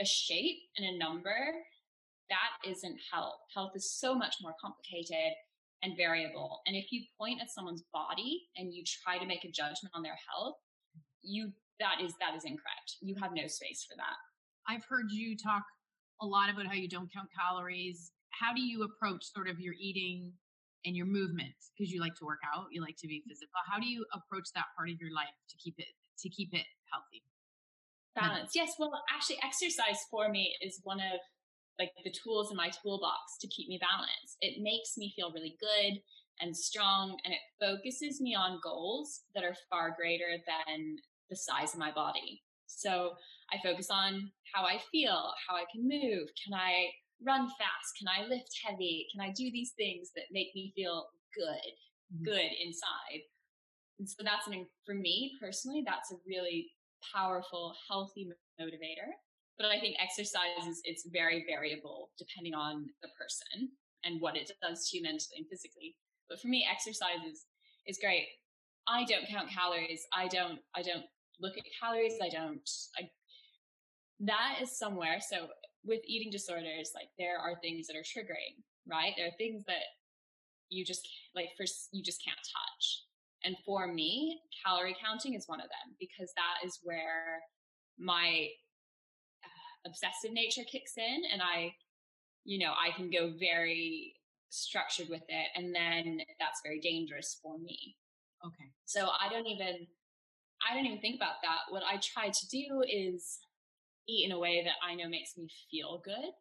a 0.00 0.04
shape 0.04 0.58
and 0.76 0.86
a 0.86 0.98
number, 0.98 1.36
that 2.30 2.70
isn't 2.70 2.98
health. 3.12 3.40
Health 3.54 3.72
is 3.74 3.92
so 3.92 4.14
much 4.14 4.36
more 4.40 4.54
complicated 4.60 5.32
and 5.82 5.96
variable. 5.96 6.60
And 6.66 6.76
if 6.76 6.92
you 6.92 7.02
point 7.18 7.40
at 7.42 7.50
someone's 7.50 7.84
body 7.92 8.42
and 8.56 8.72
you 8.72 8.84
try 9.04 9.18
to 9.18 9.26
make 9.26 9.44
a 9.44 9.50
judgment 9.50 9.92
on 9.94 10.02
their 10.02 10.18
health, 10.30 10.56
you 11.22 11.52
that 11.80 12.00
is 12.02 12.14
that 12.20 12.36
is 12.36 12.44
incorrect. 12.44 12.96
You 13.00 13.16
have 13.20 13.32
no 13.34 13.46
space 13.46 13.84
for 13.88 13.96
that. 13.96 14.16
I've 14.68 14.84
heard 14.88 15.06
you 15.10 15.36
talk 15.36 15.64
a 16.20 16.26
lot 16.26 16.50
about 16.50 16.66
how 16.66 16.74
you 16.74 16.88
don't 16.88 17.12
count 17.12 17.28
calories. 17.36 18.12
How 18.30 18.54
do 18.54 18.62
you 18.62 18.84
approach 18.84 19.24
sort 19.34 19.48
of 19.48 19.58
your 19.58 19.74
eating 19.74 20.32
and 20.84 20.96
your 20.96 21.06
movement 21.06 21.54
because 21.76 21.92
you 21.92 22.00
like 22.00 22.14
to 22.16 22.24
work 22.24 22.40
out, 22.54 22.66
you 22.70 22.80
like 22.80 22.96
to 22.98 23.06
be 23.06 23.18
mm-hmm. 23.20 23.30
physical. 23.30 23.60
How 23.66 23.78
do 23.78 23.86
you 23.86 24.04
approach 24.12 24.48
that 24.54 24.66
part 24.76 24.90
of 24.90 25.00
your 25.00 25.12
life 25.14 25.36
to 25.50 25.56
keep 25.56 25.78
it 25.78 25.92
to 26.18 26.28
keep 26.28 26.52
it 26.52 26.66
healthy? 26.90 27.22
Balance. 28.14 28.52
Yes, 28.54 28.74
well, 28.78 28.92
actually 29.08 29.38
exercise 29.42 30.04
for 30.10 30.28
me 30.28 30.54
is 30.60 30.80
one 30.84 31.00
of 31.00 31.20
like 31.78 31.92
the 32.04 32.12
tools 32.12 32.50
in 32.50 32.56
my 32.56 32.70
toolbox 32.82 33.38
to 33.40 33.48
keep 33.48 33.68
me 33.68 33.80
balanced. 33.80 34.36
It 34.40 34.62
makes 34.62 34.98
me 34.98 35.12
feel 35.16 35.32
really 35.32 35.56
good 35.58 36.00
and 36.40 36.56
strong 36.56 37.16
and 37.24 37.32
it 37.32 37.40
focuses 37.58 38.20
me 38.20 38.34
on 38.34 38.60
goals 38.62 39.22
that 39.34 39.44
are 39.44 39.56
far 39.70 39.94
greater 39.96 40.36
than 40.46 40.96
the 41.30 41.36
size 41.36 41.72
of 41.72 41.80
my 41.80 41.90
body. 41.90 42.42
So 42.66 43.12
I 43.50 43.56
focus 43.62 43.88
on 43.90 44.30
how 44.54 44.64
I 44.64 44.78
feel, 44.90 45.32
how 45.48 45.56
I 45.56 45.64
can 45.72 45.82
move. 45.88 46.28
Can 46.44 46.54
I 46.54 46.88
run 47.24 47.48
fast? 47.58 47.98
Can 47.98 48.08
I 48.08 48.26
lift 48.26 48.50
heavy? 48.64 49.06
Can 49.12 49.20
I 49.20 49.30
do 49.30 49.50
these 49.50 49.72
things 49.76 50.10
that 50.16 50.24
make 50.32 50.54
me 50.54 50.72
feel 50.74 51.06
good? 51.34 51.72
mm-hmm. 52.12 52.24
good 52.24 52.50
inside. 52.62 53.24
And 53.98 54.08
so 54.08 54.22
that's 54.22 54.46
an, 54.46 54.66
for 54.84 54.94
me 54.94 55.32
personally, 55.40 55.82
that's 55.86 56.12
a 56.12 56.16
really 56.26 56.70
powerful, 57.14 57.74
healthy 57.88 58.28
motivator. 58.60 59.10
But 59.58 59.66
I 59.66 59.78
think 59.78 59.96
exercise 60.00 60.66
is 60.66 60.80
it's 60.84 61.06
very 61.12 61.44
variable 61.48 62.10
depending 62.18 62.54
on 62.54 62.86
the 63.02 63.08
person 63.18 63.70
and 64.04 64.20
what 64.20 64.36
it 64.36 64.50
does 64.62 64.88
to 64.88 64.96
you 64.96 65.02
mentally 65.02 65.38
and 65.38 65.46
physically. 65.48 65.94
But 66.28 66.40
for 66.40 66.48
me, 66.48 66.66
exercise 66.70 67.22
is 67.30 67.44
is 67.86 67.98
great. 67.98 68.26
I 68.88 69.04
don't 69.04 69.28
count 69.28 69.50
calories. 69.50 70.06
I 70.16 70.26
don't 70.26 70.58
I 70.74 70.82
don't 70.82 71.04
look 71.40 71.58
at 71.58 71.64
calories. 71.80 72.14
I 72.22 72.30
don't 72.30 72.68
I 72.98 73.10
that 74.20 74.58
is 74.62 74.76
somewhere. 74.76 75.18
So 75.20 75.48
with 75.84 76.00
eating 76.06 76.30
disorders, 76.30 76.92
like 76.94 77.08
there 77.18 77.38
are 77.38 77.58
things 77.60 77.86
that 77.86 77.96
are 77.96 78.06
triggering, 78.06 78.62
right? 78.86 79.12
There 79.16 79.26
are 79.26 79.38
things 79.38 79.64
that 79.66 79.82
you 80.68 80.84
just 80.84 81.06
like 81.34 81.50
first 81.58 81.88
you 81.92 82.02
just 82.02 82.24
can't 82.24 82.38
touch. 82.38 83.04
And 83.44 83.56
for 83.66 83.92
me, 83.92 84.40
calorie 84.64 84.96
counting 85.04 85.34
is 85.34 85.48
one 85.48 85.60
of 85.60 85.66
them 85.66 85.96
because 85.98 86.32
that 86.36 86.66
is 86.66 86.78
where 86.84 87.40
my 87.98 88.48
uh, 89.44 89.88
obsessive 89.88 90.32
nature 90.32 90.62
kicks 90.70 90.96
in 90.96 91.22
and 91.32 91.42
I 91.42 91.74
you 92.44 92.58
know, 92.58 92.72
I 92.72 92.90
can 92.96 93.10
go 93.10 93.32
very 93.38 94.14
structured 94.50 95.08
with 95.08 95.22
it 95.28 95.46
and 95.56 95.74
then 95.74 96.18
that's 96.40 96.60
very 96.64 96.80
dangerous 96.80 97.38
for 97.42 97.58
me. 97.58 97.96
Okay. 98.44 98.70
So 98.84 99.08
I 99.20 99.32
don't 99.32 99.46
even 99.46 99.86
I 100.68 100.74
don't 100.74 100.86
even 100.86 101.00
think 101.00 101.16
about 101.16 101.42
that. 101.42 101.70
What 101.70 101.82
I 101.82 101.98
try 101.98 102.28
to 102.28 102.48
do 102.48 102.82
is 102.88 103.38
eat 104.08 104.26
in 104.26 104.32
a 104.32 104.38
way 104.38 104.62
that 104.64 104.80
I 104.82 104.94
know 104.94 105.08
makes 105.08 105.36
me 105.36 105.48
feel 105.70 106.02
good, 106.04 106.32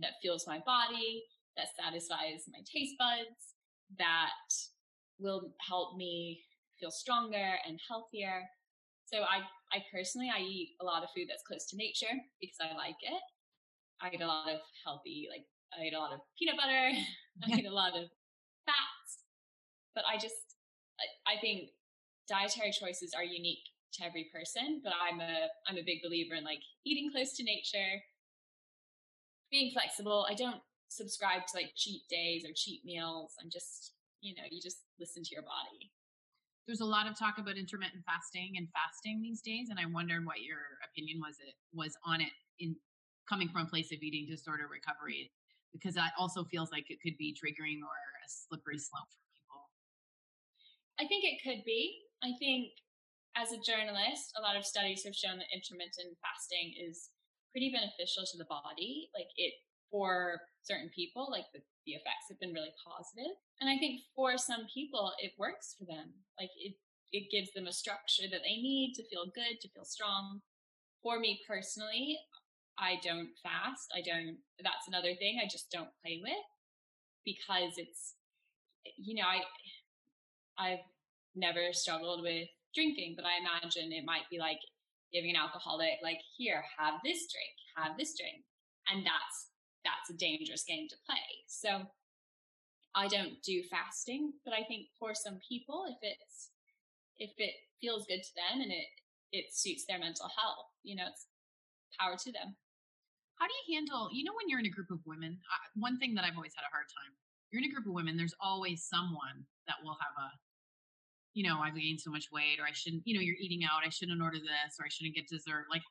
that 0.00 0.20
fuels 0.22 0.46
my 0.46 0.60
body, 0.64 1.24
that 1.56 1.68
satisfies 1.76 2.44
my 2.50 2.60
taste 2.70 2.94
buds, 2.98 3.54
that 3.98 4.30
will 5.18 5.52
help 5.66 5.96
me 5.96 6.42
feel 6.78 6.90
stronger 6.90 7.58
and 7.66 7.80
healthier. 7.88 8.42
So 9.06 9.22
I, 9.22 9.42
I 9.72 9.82
personally, 9.92 10.30
I 10.34 10.40
eat 10.40 10.76
a 10.80 10.84
lot 10.84 11.02
of 11.02 11.08
food 11.14 11.26
that's 11.28 11.42
close 11.42 11.66
to 11.70 11.76
nature 11.76 12.14
because 12.40 12.58
I 12.60 12.76
like 12.76 13.00
it. 13.02 13.22
I 14.00 14.10
eat 14.14 14.22
a 14.22 14.26
lot 14.26 14.48
of 14.48 14.60
healthy, 14.84 15.26
like 15.30 15.44
I 15.74 15.86
eat 15.86 15.94
a 15.94 15.98
lot 15.98 16.12
of 16.12 16.20
peanut 16.38 16.56
butter. 16.56 16.92
I 17.42 17.58
eat 17.58 17.66
a 17.66 17.74
lot 17.74 17.96
of 17.96 18.06
fats, 18.66 19.26
but 19.94 20.04
I 20.06 20.16
just, 20.16 20.54
I, 21.00 21.34
I 21.34 21.40
think 21.40 21.70
dietary 22.28 22.70
choices 22.70 23.14
are 23.16 23.24
unique 23.24 23.64
to 23.94 24.04
every 24.04 24.28
person, 24.32 24.80
but 24.84 24.92
I'm 24.96 25.20
a 25.20 25.48
I'm 25.68 25.78
a 25.78 25.86
big 25.86 26.02
believer 26.02 26.34
in 26.34 26.44
like 26.44 26.60
eating 26.84 27.10
close 27.10 27.34
to 27.36 27.44
nature, 27.44 28.02
being 29.50 29.70
flexible. 29.72 30.26
I 30.28 30.34
don't 30.34 30.60
subscribe 30.88 31.46
to 31.46 31.56
like 31.56 31.72
cheat 31.76 32.02
days 32.08 32.44
or 32.44 32.52
cheat 32.54 32.84
meals. 32.84 33.34
I'm 33.40 33.50
just, 33.50 33.92
you 34.20 34.34
know, 34.34 34.44
you 34.50 34.60
just 34.60 34.84
listen 34.98 35.22
to 35.22 35.34
your 35.34 35.42
body. 35.42 35.92
There's 36.66 36.80
a 36.80 36.88
lot 36.88 37.08
of 37.08 37.18
talk 37.18 37.38
about 37.38 37.56
intermittent 37.56 38.04
fasting 38.04 38.54
and 38.56 38.68
fasting 38.76 39.22
these 39.22 39.40
days, 39.40 39.68
and 39.70 39.80
I 39.80 39.88
wondered 39.88 40.26
what 40.26 40.44
your 40.44 40.60
opinion 40.84 41.20
was 41.20 41.36
it 41.40 41.56
was 41.72 41.96
on 42.04 42.20
it 42.20 42.32
in 42.60 42.76
coming 43.28 43.48
from 43.48 43.64
a 43.64 43.70
place 43.72 43.92
of 43.92 44.00
eating 44.00 44.28
disorder 44.28 44.68
recovery, 44.68 45.32
because 45.72 45.94
that 45.94 46.12
also 46.18 46.44
feels 46.44 46.70
like 46.72 46.90
it 46.90 47.00
could 47.00 47.16
be 47.16 47.32
triggering 47.32 47.80
or 47.80 47.96
a 47.96 48.28
slippery 48.28 48.76
slope 48.76 49.08
for 49.08 49.24
people. 49.32 49.60
I 51.00 51.08
think 51.08 51.24
it 51.24 51.40
could 51.40 51.64
be. 51.64 52.04
I 52.22 52.32
think 52.38 52.72
as 53.38 53.54
a 53.54 53.62
journalist, 53.62 54.34
a 54.34 54.42
lot 54.42 54.56
of 54.56 54.66
studies 54.66 55.04
have 55.06 55.14
shown 55.14 55.38
that 55.38 55.54
intermittent 55.54 56.18
fasting 56.18 56.74
is 56.74 57.10
pretty 57.54 57.70
beneficial 57.70 58.26
to 58.26 58.38
the 58.38 58.50
body. 58.50 59.10
Like 59.14 59.30
it 59.36 59.54
for 59.90 60.42
certain 60.62 60.90
people, 60.94 61.28
like 61.30 61.46
the, 61.54 61.62
the 61.86 61.92
effects 61.92 62.28
have 62.28 62.40
been 62.40 62.52
really 62.52 62.74
positive. 62.82 63.38
And 63.60 63.70
I 63.70 63.78
think 63.78 64.02
for 64.14 64.36
some 64.36 64.66
people 64.72 65.12
it 65.22 65.32
works 65.38 65.74
for 65.78 65.86
them. 65.86 66.10
Like 66.38 66.50
it 66.58 66.74
it 67.10 67.30
gives 67.32 67.52
them 67.54 67.66
a 67.66 67.72
structure 67.72 68.28
that 68.30 68.44
they 68.44 68.60
need 68.60 68.92
to 68.96 69.08
feel 69.08 69.32
good, 69.32 69.62
to 69.62 69.68
feel 69.70 69.84
strong. 69.84 70.42
For 71.02 71.18
me 71.18 71.40
personally, 71.48 72.18
I 72.76 73.00
don't 73.02 73.30
fast. 73.42 73.88
I 73.94 74.02
don't 74.02 74.38
that's 74.58 74.88
another 74.88 75.14
thing 75.14 75.38
I 75.38 75.48
just 75.48 75.70
don't 75.70 75.94
play 76.02 76.20
with 76.22 76.46
because 77.24 77.78
it's 77.78 78.14
you 78.96 79.14
know, 79.14 79.28
I 79.28 79.40
I've 80.58 80.84
never 81.34 81.72
struggled 81.72 82.22
with 82.22 82.48
drinking, 82.74 83.14
but 83.16 83.24
I 83.24 83.40
imagine 83.40 83.92
it 83.92 84.04
might 84.04 84.28
be 84.30 84.38
like 84.38 84.60
giving 85.12 85.30
an 85.30 85.40
alcoholic, 85.40 85.98
like, 86.02 86.20
here, 86.36 86.64
have 86.76 87.00
this 87.04 87.26
drink, 87.30 87.54
have 87.76 87.96
this 87.96 88.16
drink. 88.18 88.44
And 88.88 89.04
that's 89.04 89.52
that's 89.84 90.10
a 90.10 90.16
dangerous 90.16 90.64
game 90.64 90.88
to 90.88 90.96
play. 91.06 91.28
So 91.46 91.86
I 92.94 93.06
don't 93.08 93.40
do 93.44 93.62
fasting, 93.70 94.32
but 94.44 94.54
I 94.54 94.64
think 94.64 94.88
for 94.98 95.14
some 95.14 95.38
people, 95.46 95.84
if 95.88 95.98
it's 96.02 96.50
if 97.18 97.30
it 97.38 97.54
feels 97.80 98.06
good 98.06 98.22
to 98.22 98.32
them 98.34 98.60
and 98.62 98.72
it 98.72 98.88
it 99.32 99.52
suits 99.52 99.84
their 99.86 99.98
mental 99.98 100.28
health, 100.40 100.72
you 100.82 100.96
know, 100.96 101.04
it's 101.08 101.26
power 102.00 102.16
to 102.16 102.32
them. 102.32 102.56
How 103.36 103.46
do 103.46 103.54
you 103.54 103.76
handle, 103.76 104.08
you 104.10 104.24
know, 104.24 104.34
when 104.34 104.48
you're 104.48 104.58
in 104.58 104.66
a 104.66 104.72
group 104.72 104.90
of 104.90 104.98
women? 105.06 105.38
one 105.76 105.98
thing 105.98 106.14
that 106.14 106.24
I've 106.24 106.34
always 106.34 106.56
had 106.56 106.66
a 106.66 106.74
hard 106.74 106.90
time. 106.90 107.12
You're 107.50 107.62
in 107.62 107.70
a 107.70 107.72
group 107.72 107.86
of 107.86 107.94
women. 107.94 108.16
There's 108.16 108.34
always 108.42 108.82
someone 108.82 109.46
that 109.68 109.78
will 109.84 109.96
have 110.00 110.16
a 110.18 110.28
you 111.38 111.46
know, 111.46 111.60
I've 111.62 111.76
gained 111.76 112.00
so 112.00 112.10
much 112.10 112.26
weight, 112.32 112.58
or 112.58 112.66
I 112.66 112.74
shouldn't, 112.74 113.02
you 113.06 113.14
know, 113.14 113.22
you're 113.22 113.38
eating 113.38 113.62
out, 113.62 113.86
I 113.86 113.90
shouldn't 113.90 114.20
order 114.20 114.38
this, 114.38 114.74
or 114.80 114.84
I 114.84 114.88
shouldn't 114.90 115.14
get 115.14 115.28
dessert. 115.30 115.66
Like, 115.70 115.82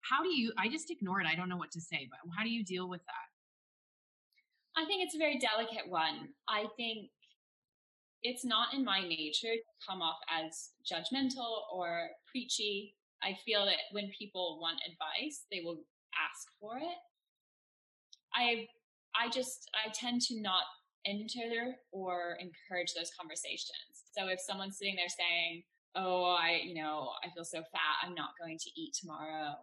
how 0.00 0.22
do 0.22 0.30
you, 0.32 0.50
I 0.56 0.68
just 0.68 0.90
ignore 0.90 1.20
it. 1.20 1.26
I 1.26 1.34
don't 1.36 1.50
know 1.50 1.58
what 1.58 1.70
to 1.72 1.80
say, 1.80 2.08
but 2.08 2.18
how 2.38 2.42
do 2.42 2.48
you 2.48 2.64
deal 2.64 2.88
with 2.88 3.02
that? 3.04 4.80
I 4.80 4.86
think 4.86 5.04
it's 5.04 5.14
a 5.14 5.18
very 5.18 5.38
delicate 5.38 5.90
one. 5.90 6.32
I 6.48 6.64
think 6.78 7.10
it's 8.22 8.46
not 8.46 8.72
in 8.72 8.82
my 8.82 9.00
nature 9.00 9.52
to 9.52 9.72
come 9.86 10.00
off 10.00 10.16
as 10.32 10.70
judgmental 10.80 11.68
or 11.70 12.08
preachy. 12.32 12.94
I 13.22 13.36
feel 13.44 13.66
that 13.66 13.92
when 13.92 14.08
people 14.18 14.58
want 14.58 14.80
advice, 14.88 15.44
they 15.52 15.60
will 15.62 15.84
ask 16.16 16.48
for 16.58 16.78
it. 16.78 16.98
I 18.32 18.66
I 19.14 19.28
just 19.28 19.68
I 19.74 19.92
tend 19.92 20.22
to 20.22 20.40
not 20.40 20.64
enter 21.08 21.74
or 21.92 22.36
encourage 22.38 22.92
those 22.92 23.10
conversations. 23.18 24.04
So 24.12 24.28
if 24.28 24.40
someone's 24.40 24.76
sitting 24.76 24.96
there 24.96 25.08
saying, 25.08 25.64
"Oh, 25.96 26.36
I, 26.36 26.60
you 26.62 26.74
know, 26.74 27.10
I 27.24 27.30
feel 27.30 27.44
so 27.44 27.64
fat. 27.72 27.96
I'm 28.04 28.14
not 28.14 28.36
going 28.40 28.58
to 28.58 28.70
eat 28.76 28.92
tomorrow." 29.00 29.56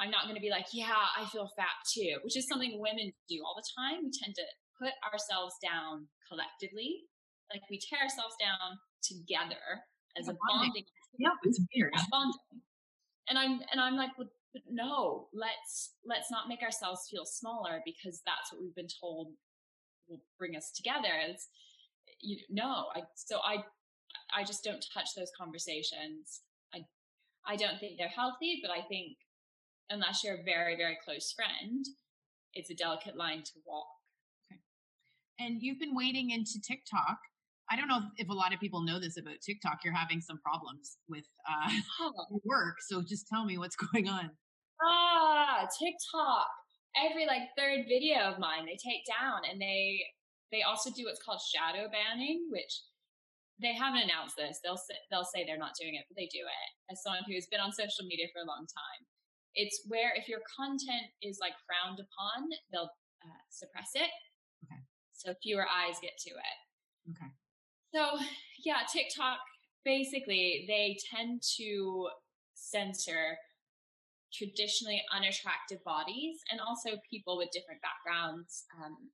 I'm 0.00 0.10
not 0.10 0.24
going 0.24 0.34
to 0.34 0.42
be 0.42 0.50
like, 0.50 0.66
"Yeah, 0.72 1.06
I 1.16 1.26
feel 1.26 1.48
fat 1.56 1.76
too," 1.92 2.18
which 2.24 2.36
is 2.36 2.48
something 2.48 2.80
women 2.80 3.12
do 3.28 3.42
all 3.44 3.54
the 3.54 3.68
time. 3.76 4.02
We 4.02 4.10
tend 4.10 4.34
to 4.34 4.46
put 4.80 4.92
ourselves 5.06 5.54
down 5.62 6.08
collectively. 6.28 7.06
Like 7.52 7.62
we 7.70 7.78
tear 7.78 8.00
ourselves 8.00 8.34
down 8.40 8.78
together 9.02 9.84
as 10.18 10.28
a 10.28 10.36
bonding. 10.48 10.84
Yeah, 11.18 11.36
it's 11.44 11.60
weird. 11.74 11.92
Bonding. 12.10 12.62
And 13.28 13.38
I'm 13.38 13.60
and 13.70 13.80
I'm 13.80 13.96
like, 13.96 14.10
well, 14.18 14.28
no, 14.70 15.28
let's 15.32 15.94
let's 16.04 16.30
not 16.30 16.48
make 16.48 16.62
ourselves 16.62 17.08
feel 17.10 17.24
smaller 17.24 17.80
because 17.84 18.22
that's 18.26 18.52
what 18.52 18.62
we've 18.62 18.74
been 18.74 18.92
told 19.00 19.32
will 20.08 20.20
bring 20.38 20.56
us 20.56 20.72
together. 20.72 21.10
It's 21.28 21.48
you 22.20 22.38
know, 22.50 22.86
I 22.94 23.02
so 23.14 23.38
I 23.44 23.64
I 24.34 24.44
just 24.44 24.64
don't 24.64 24.84
touch 24.92 25.08
those 25.16 25.30
conversations. 25.38 26.42
I 26.74 26.80
I 27.46 27.56
don't 27.56 27.78
think 27.78 27.98
they're 27.98 28.08
healthy, 28.08 28.60
but 28.62 28.70
I 28.70 28.82
think 28.82 29.16
unless 29.90 30.24
you're 30.24 30.36
a 30.36 30.44
very 30.44 30.76
very 30.76 30.98
close 31.04 31.32
friend, 31.32 31.84
it's 32.54 32.70
a 32.70 32.74
delicate 32.74 33.16
line 33.16 33.42
to 33.42 33.52
walk. 33.66 33.86
Okay. 34.50 34.60
And 35.38 35.62
you've 35.62 35.78
been 35.78 35.94
wading 35.94 36.30
into 36.30 36.60
TikTok. 36.66 37.18
I 37.70 37.76
don't 37.76 37.88
know 37.88 37.98
if, 37.98 38.26
if, 38.26 38.28
a 38.28 38.34
lot 38.34 38.52
of 38.52 38.60
people 38.60 38.82
know 38.82 39.00
this 39.00 39.16
about 39.16 39.40
TikTok. 39.40 39.78
You're 39.82 39.94
having 39.94 40.20
some 40.20 40.38
problems 40.38 40.98
with 41.08 41.24
uh, 41.48 41.70
oh. 42.02 42.40
work, 42.44 42.76
so 42.86 43.02
just 43.02 43.26
tell 43.26 43.46
me 43.46 43.56
what's 43.56 43.76
going 43.92 44.08
on. 44.08 44.30
Ah, 44.82 45.66
TikTok. 45.78 46.46
Every 46.96 47.26
like 47.26 47.50
third 47.58 47.86
video 47.88 48.20
of 48.30 48.38
mine, 48.38 48.66
they 48.66 48.78
take 48.78 49.02
down, 49.06 49.42
and 49.50 49.60
they 49.60 50.00
they 50.52 50.62
also 50.62 50.90
do 50.90 51.04
what's 51.04 51.22
called 51.22 51.40
shadow 51.42 51.90
banning, 51.90 52.46
which 52.50 52.82
they 53.60 53.74
haven't 53.74 54.06
announced 54.06 54.36
this. 54.36 54.60
They'll 54.62 54.78
say, 54.78 54.94
they'll 55.10 55.26
say 55.26 55.44
they're 55.44 55.58
not 55.58 55.78
doing 55.78 55.94
it, 55.94 56.06
but 56.08 56.16
they 56.16 56.26
do 56.26 56.42
it. 56.42 56.70
As 56.90 57.02
someone 57.02 57.22
who's 57.26 57.46
been 57.46 57.60
on 57.60 57.72
social 57.72 58.06
media 58.06 58.26
for 58.32 58.42
a 58.42 58.46
long 58.46 58.66
time, 58.66 59.02
it's 59.54 59.82
where 59.86 60.12
if 60.14 60.28
your 60.28 60.40
content 60.50 61.10
is 61.22 61.38
like 61.40 61.54
frowned 61.66 61.98
upon, 61.98 62.50
they'll 62.70 62.90
uh, 63.22 63.42
suppress 63.50 63.94
it. 63.94 64.10
Okay. 64.66 64.80
So 65.12 65.34
fewer 65.42 65.66
eyes 65.66 65.98
get 66.02 66.18
to 66.26 66.30
it. 66.30 66.58
Okay. 67.10 67.30
So 67.94 68.18
yeah, 68.64 68.82
TikTok 68.92 69.38
basically 69.84 70.64
they 70.66 70.96
tend 71.14 71.42
to 71.58 72.08
censor 72.54 73.38
traditionally 74.34 75.00
unattractive 75.14 75.82
bodies 75.84 76.40
and 76.50 76.60
also 76.60 76.98
people 77.08 77.38
with 77.38 77.48
different 77.52 77.80
backgrounds 77.80 78.64
um, 78.82 79.10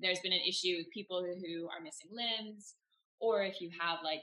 there's 0.00 0.20
been 0.20 0.32
an 0.32 0.46
issue 0.46 0.76
with 0.78 0.90
people 0.92 1.22
who 1.22 1.68
are 1.68 1.82
missing 1.82 2.10
limbs, 2.12 2.74
or 3.20 3.42
if 3.42 3.60
you 3.60 3.70
have 3.80 3.98
like, 4.04 4.22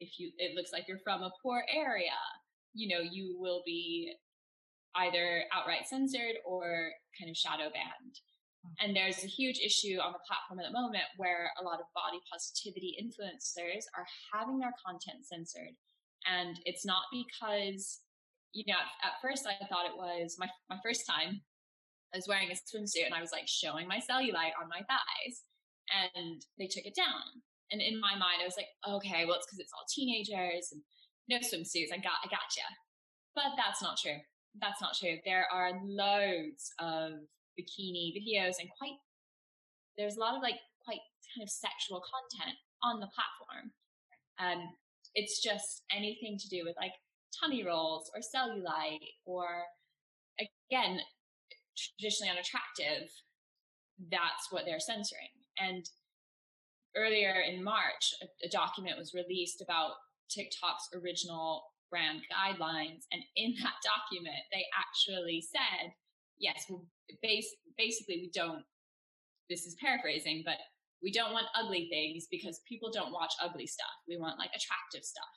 if 0.00 0.18
you, 0.18 0.32
it 0.38 0.56
looks 0.56 0.72
like 0.72 0.88
you're 0.88 0.98
from 1.04 1.22
a 1.22 1.32
poor 1.42 1.64
area, 1.72 2.18
you 2.74 2.88
know, 2.88 3.00
you 3.00 3.36
will 3.38 3.62
be 3.64 4.12
either 4.96 5.44
outright 5.52 5.86
censored 5.86 6.36
or 6.44 6.90
kind 7.18 7.30
of 7.30 7.36
shadow 7.36 7.70
banned. 7.70 8.18
And 8.80 8.96
there's 8.96 9.22
a 9.22 9.28
huge 9.28 9.60
issue 9.60 9.98
on 10.00 10.12
the 10.12 10.24
platform 10.26 10.58
at 10.58 10.66
the 10.66 10.72
moment 10.72 11.04
where 11.18 11.50
a 11.60 11.64
lot 11.64 11.80
of 11.80 11.86
body 11.94 12.18
positivity 12.32 12.96
influencers 12.96 13.84
are 13.96 14.06
having 14.32 14.58
their 14.58 14.72
content 14.84 15.26
censored. 15.26 15.76
And 16.26 16.58
it's 16.64 16.86
not 16.86 17.02
because, 17.12 18.00
you 18.54 18.64
know, 18.70 18.78
at, 18.78 19.10
at 19.10 19.20
first 19.20 19.44
I 19.44 19.58
thought 19.66 19.90
it 19.90 19.98
was 19.98 20.38
my, 20.38 20.48
my 20.70 20.78
first 20.82 21.02
time. 21.06 21.42
I 22.14 22.22
was 22.22 22.30
wearing 22.30 22.48
a 22.48 22.54
swimsuit 22.54 23.04
and 23.04 23.14
I 23.14 23.20
was 23.20 23.34
like 23.34 23.50
showing 23.50 23.90
my 23.90 23.98
cellulite 23.98 24.54
on 24.54 24.70
my 24.70 24.86
thighs 24.86 25.42
and 25.90 26.40
they 26.56 26.70
took 26.70 26.86
it 26.86 26.94
down. 26.94 27.42
And 27.74 27.82
in 27.82 27.98
my 27.98 28.14
mind, 28.14 28.38
I 28.38 28.46
was 28.46 28.54
like, 28.56 28.70
okay, 28.86 29.26
well, 29.26 29.34
it's 29.34 29.46
because 29.50 29.58
it's 29.58 29.74
all 29.74 29.82
teenagers 29.90 30.70
and 30.70 30.80
no 31.26 31.42
swimsuits. 31.42 31.90
I 31.90 31.98
got, 31.98 32.22
I 32.22 32.30
gotcha. 32.30 32.66
But 33.34 33.58
that's 33.58 33.82
not 33.82 33.98
true. 33.98 34.22
That's 34.62 34.80
not 34.80 34.94
true. 34.94 35.18
There 35.26 35.50
are 35.50 35.74
loads 35.82 36.70
of 36.78 37.18
bikini 37.58 38.14
videos 38.14 38.62
and 38.62 38.70
quite, 38.78 38.94
there's 39.98 40.16
a 40.16 40.20
lot 40.22 40.38
of 40.38 40.42
like 40.42 40.62
quite 40.86 41.02
kind 41.34 41.42
of 41.42 41.50
sexual 41.50 41.98
content 41.98 42.54
on 42.86 43.02
the 43.02 43.10
platform. 43.10 43.74
Um, 44.38 44.62
it's 45.14 45.42
just 45.42 45.82
anything 45.90 46.38
to 46.38 46.48
do 46.48 46.62
with 46.62 46.76
like 46.78 46.94
tummy 47.40 47.64
rolls 47.64 48.10
or 48.14 48.20
cellulite 48.20 49.14
or 49.24 49.46
again, 50.38 50.98
traditionally 51.76 52.30
unattractive. 52.30 53.10
That's 54.10 54.50
what 54.50 54.64
they're 54.64 54.80
censoring. 54.80 55.30
And 55.58 55.88
earlier 56.96 57.34
in 57.40 57.62
March, 57.62 58.14
a, 58.22 58.46
a 58.46 58.50
document 58.50 58.98
was 58.98 59.14
released 59.14 59.62
about 59.62 59.92
TikTok's 60.30 60.88
original 60.94 61.64
brand 61.90 62.22
guidelines. 62.26 63.06
And 63.12 63.22
in 63.36 63.54
that 63.62 63.78
document, 63.82 64.42
they 64.52 64.64
actually 64.74 65.42
said, 65.42 65.92
yes, 66.38 66.64
well, 66.68 66.84
base, 67.22 67.48
basically, 67.78 68.16
we 68.16 68.30
don't, 68.34 68.64
this 69.48 69.66
is 69.66 69.76
paraphrasing, 69.80 70.42
but 70.44 70.56
we 71.02 71.12
don't 71.12 71.32
want 71.32 71.46
ugly 71.54 71.86
things 71.90 72.26
because 72.30 72.60
people 72.66 72.90
don't 72.90 73.12
watch 73.12 73.32
ugly 73.42 73.66
stuff. 73.66 73.92
We 74.08 74.16
want 74.16 74.38
like 74.38 74.50
attractive 74.56 75.04
stuff. 75.04 75.28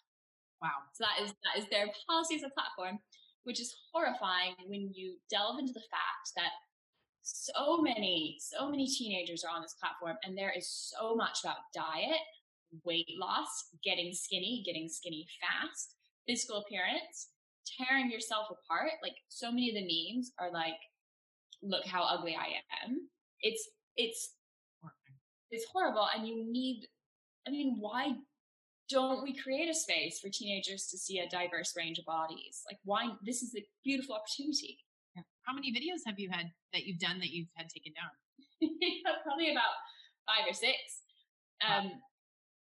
Wow. 0.61 0.89
So 0.93 1.05
that 1.05 1.23
is 1.23 1.33
that 1.43 1.61
is 1.61 1.69
their 1.69 1.87
policy 2.07 2.35
as 2.35 2.43
a 2.43 2.49
platform, 2.49 2.99
which 3.43 3.61
is 3.61 3.75
horrifying 3.93 4.55
when 4.67 4.91
you 4.93 5.17
delve 5.29 5.59
into 5.59 5.73
the 5.73 5.85
fact 5.91 6.33
that 6.35 6.51
so 7.21 7.81
many, 7.81 8.37
so 8.39 8.69
many 8.69 8.87
teenagers 8.87 9.43
are 9.43 9.53
on 9.53 9.61
this 9.61 9.75
platform, 9.79 10.17
and 10.23 10.37
there 10.37 10.53
is 10.55 10.67
so 10.69 11.15
much 11.15 11.39
about 11.43 11.57
diet, 11.73 12.21
weight 12.85 13.09
loss, 13.19 13.65
getting 13.83 14.13
skinny, 14.13 14.63
getting 14.65 14.87
skinny 14.87 15.27
fast, 15.41 15.95
physical 16.27 16.63
appearance, 16.63 17.29
tearing 17.77 18.09
yourself 18.09 18.47
apart. 18.49 18.91
Like 19.03 19.15
so 19.27 19.51
many 19.51 19.69
of 19.69 19.75
the 19.75 19.83
memes 19.83 20.31
are 20.39 20.51
like, 20.51 20.79
look 21.61 21.85
how 21.85 22.03
ugly 22.03 22.35
I 22.35 22.55
am. 22.85 23.09
It's 23.41 23.69
it's 23.95 24.33
it's 25.51 25.65
horrible 25.71 26.07
and 26.15 26.27
you 26.27 26.45
need 26.51 26.87
I 27.47 27.49
mean, 27.51 27.77
why 27.79 28.13
don't 28.89 29.23
we 29.23 29.35
create 29.35 29.69
a 29.69 29.73
space 29.73 30.19
for 30.19 30.29
teenagers 30.29 30.87
to 30.87 30.97
see 30.97 31.19
a 31.19 31.29
diverse 31.29 31.73
range 31.75 31.99
of 31.99 32.05
bodies? 32.05 32.63
Like 32.69 32.79
why 32.83 33.09
this 33.25 33.41
is 33.41 33.53
a 33.55 33.65
beautiful 33.83 34.15
opportunity. 34.15 34.79
How 35.43 35.53
many 35.53 35.71
videos 35.71 36.05
have 36.05 36.19
you 36.19 36.29
had 36.29 36.51
that 36.73 36.83
you've 36.85 36.99
done 36.99 37.19
that 37.19 37.29
you've 37.29 37.49
had 37.55 37.69
taken 37.69 37.93
down? 37.93 38.11
Probably 39.23 39.51
about 39.51 39.75
five 40.27 40.45
or 40.47 40.53
six. 40.53 40.77
Um, 41.65 41.85
wow. 41.85 41.91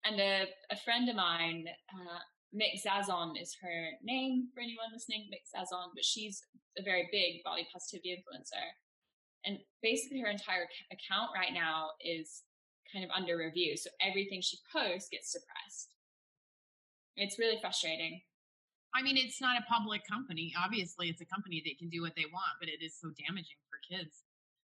And 0.05 0.19
a, 0.21 0.45
a 0.71 0.77
friend 0.85 1.09
of 1.09 1.15
mine, 1.15 1.65
uh, 1.89 2.19
Mik 2.53 2.79
Zazon 2.79 3.33
is 3.41 3.57
her 3.61 3.89
name 4.03 4.47
for 4.53 4.61
anyone 4.61 4.93
listening, 4.93 5.27
Mik 5.29 5.43
Zazon, 5.49 5.89
but 5.95 6.05
she's 6.05 6.41
a 6.77 6.83
very 6.83 7.09
big 7.11 7.43
body 7.43 7.67
positivity 7.73 8.13
influencer. 8.13 8.63
And 9.45 9.57
basically, 9.81 10.21
her 10.21 10.29
entire 10.29 10.67
account 10.91 11.29
right 11.35 11.53
now 11.53 11.89
is 11.99 12.43
kind 12.91 13.03
of 13.03 13.11
under 13.11 13.37
review. 13.37 13.75
So 13.77 13.89
everything 13.99 14.41
she 14.41 14.57
posts 14.71 15.09
gets 15.09 15.31
suppressed. 15.31 15.94
It's 17.15 17.39
really 17.39 17.57
frustrating. 17.61 18.21
I 18.95 19.01
mean, 19.01 19.17
it's 19.17 19.41
not 19.41 19.59
a 19.59 19.65
public 19.67 20.07
company. 20.07 20.53
Obviously, 20.55 21.09
it's 21.09 21.21
a 21.21 21.27
company 21.27 21.61
that 21.65 21.77
can 21.77 21.89
do 21.89 22.01
what 22.01 22.15
they 22.15 22.27
want, 22.31 22.55
but 22.59 22.69
it 22.69 22.79
is 22.79 22.95
so 22.95 23.11
damaging 23.19 23.59
for 23.67 23.79
kids. 23.83 24.23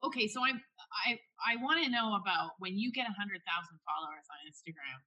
Okay, 0.03 0.27
so 0.27 0.43
I'm 0.43 0.59
I 1.07 1.19
I 1.39 1.61
want 1.63 1.83
to 1.83 1.91
know 1.91 2.15
about 2.15 2.55
when 2.59 2.77
you 2.77 2.91
get 2.91 3.07
a 3.07 3.15
hundred 3.19 3.39
thousand 3.47 3.79
followers 3.83 4.27
on 4.31 4.39
Instagram. 4.47 4.99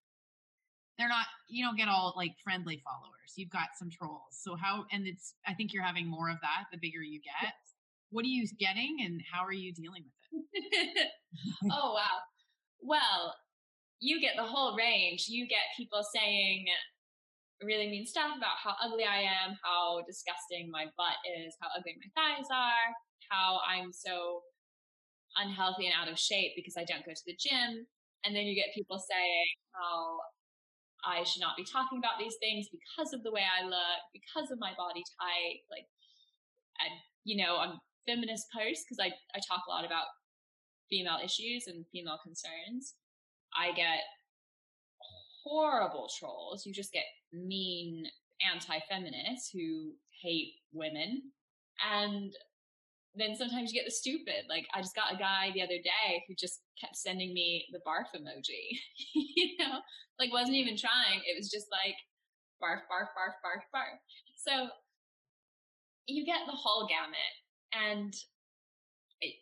They're 0.96 1.08
not 1.08 1.26
you 1.48 1.64
don't 1.64 1.76
get 1.76 1.88
all 1.88 2.14
like 2.16 2.32
friendly 2.44 2.80
followers. 2.84 3.36
You've 3.36 3.52
got 3.52 3.76
some 3.78 3.88
trolls. 3.90 4.36
So 4.40 4.56
how 4.56 4.84
and 4.92 5.06
it's 5.06 5.34
I 5.46 5.52
think 5.52 5.72
you're 5.72 5.84
having 5.84 6.08
more 6.08 6.28
of 6.28 6.36
that 6.40 6.68
the 6.72 6.78
bigger 6.80 7.02
you 7.02 7.20
get. 7.20 7.52
What 8.10 8.24
are 8.24 8.32
you 8.32 8.46
getting 8.58 8.98
and 9.04 9.20
how 9.32 9.44
are 9.44 9.52
you 9.52 9.72
dealing 9.72 10.04
with 10.32 10.44
it? 10.52 11.08
oh 11.72 11.92
wow. 11.92 12.20
Well, 12.80 13.34
you 14.00 14.20
get 14.20 14.36
the 14.36 14.44
whole 14.44 14.76
range. 14.76 15.26
You 15.28 15.46
get 15.48 15.76
people 15.76 16.02
saying 16.14 16.66
really 17.62 17.88
mean 17.88 18.06
stuff 18.06 18.36
about 18.36 18.60
how 18.60 18.76
ugly 18.82 19.04
I 19.04 19.24
am, 19.24 19.56
how 19.64 20.02
disgusting 20.06 20.70
my 20.70 20.86
butt 20.96 21.16
is, 21.24 21.56
how 21.60 21.68
ugly 21.76 21.96
my 21.96 22.10
thighs 22.12 22.48
are, 22.52 22.92
how 23.30 23.60
I'm 23.64 23.92
so 23.92 24.42
unhealthy 25.36 25.86
and 25.86 25.96
out 25.96 26.10
of 26.10 26.18
shape 26.18 26.52
because 26.56 26.76
I 26.76 26.84
don't 26.84 27.04
go 27.04 27.12
to 27.12 27.26
the 27.26 27.36
gym. 27.38 27.86
And 28.24 28.34
then 28.34 28.44
you 28.44 28.56
get 28.56 28.74
people 28.74 28.98
saying 28.98 29.52
how 29.72 30.18
I 31.06 31.22
should 31.22 31.40
not 31.40 31.56
be 31.56 31.64
talking 31.64 31.98
about 31.98 32.18
these 32.18 32.34
things 32.40 32.66
because 32.72 33.14
of 33.14 33.22
the 33.22 33.30
way 33.30 33.44
I 33.46 33.64
look, 33.64 34.00
because 34.12 34.50
of 34.50 34.58
my 34.58 34.74
body 34.76 35.04
type. 35.20 35.62
Like, 35.70 35.86
and, 36.82 36.92
you 37.24 37.38
know, 37.40 37.56
on 37.56 37.78
feminist 38.06 38.48
posts, 38.50 38.84
because 38.84 38.98
I, 39.00 39.14
I 39.32 39.40
talk 39.46 39.62
a 39.66 39.70
lot 39.70 39.86
about 39.86 40.10
female 40.90 41.18
issues 41.22 41.66
and 41.66 41.86
female 41.92 42.18
concerns, 42.22 42.94
I 43.54 43.72
get 43.72 44.02
horrible 45.46 46.08
trolls. 46.18 46.66
You 46.66 46.72
just 46.72 46.92
get 46.92 47.04
mean 47.32 48.06
anti-feminists 48.52 49.50
who 49.52 49.92
hate 50.22 50.54
women. 50.72 51.22
And 51.88 52.32
then 53.14 53.34
sometimes 53.36 53.72
you 53.72 53.80
get 53.80 53.86
the 53.86 53.94
stupid. 53.94 54.44
Like 54.48 54.66
I 54.74 54.80
just 54.82 54.96
got 54.96 55.14
a 55.14 55.16
guy 55.16 55.50
the 55.54 55.62
other 55.62 55.78
day 55.78 56.24
who 56.26 56.34
just 56.34 56.60
kept 56.80 56.96
sending 56.96 57.32
me 57.32 57.66
the 57.72 57.80
barf 57.86 58.10
emoji. 58.14 58.76
you 59.14 59.56
know, 59.58 59.80
like 60.18 60.32
wasn't 60.32 60.56
even 60.56 60.76
trying. 60.76 61.22
It 61.24 61.38
was 61.38 61.50
just 61.50 61.66
like 61.70 61.96
barf, 62.62 62.82
barf, 62.90 63.08
barf, 63.14 63.38
barf, 63.44 63.64
barf. 63.74 63.98
So 64.36 64.68
you 66.06 66.24
get 66.24 66.40
the 66.46 66.52
whole 66.52 66.86
gamut, 66.86 67.34
and 67.72 68.14
it, 69.20 69.34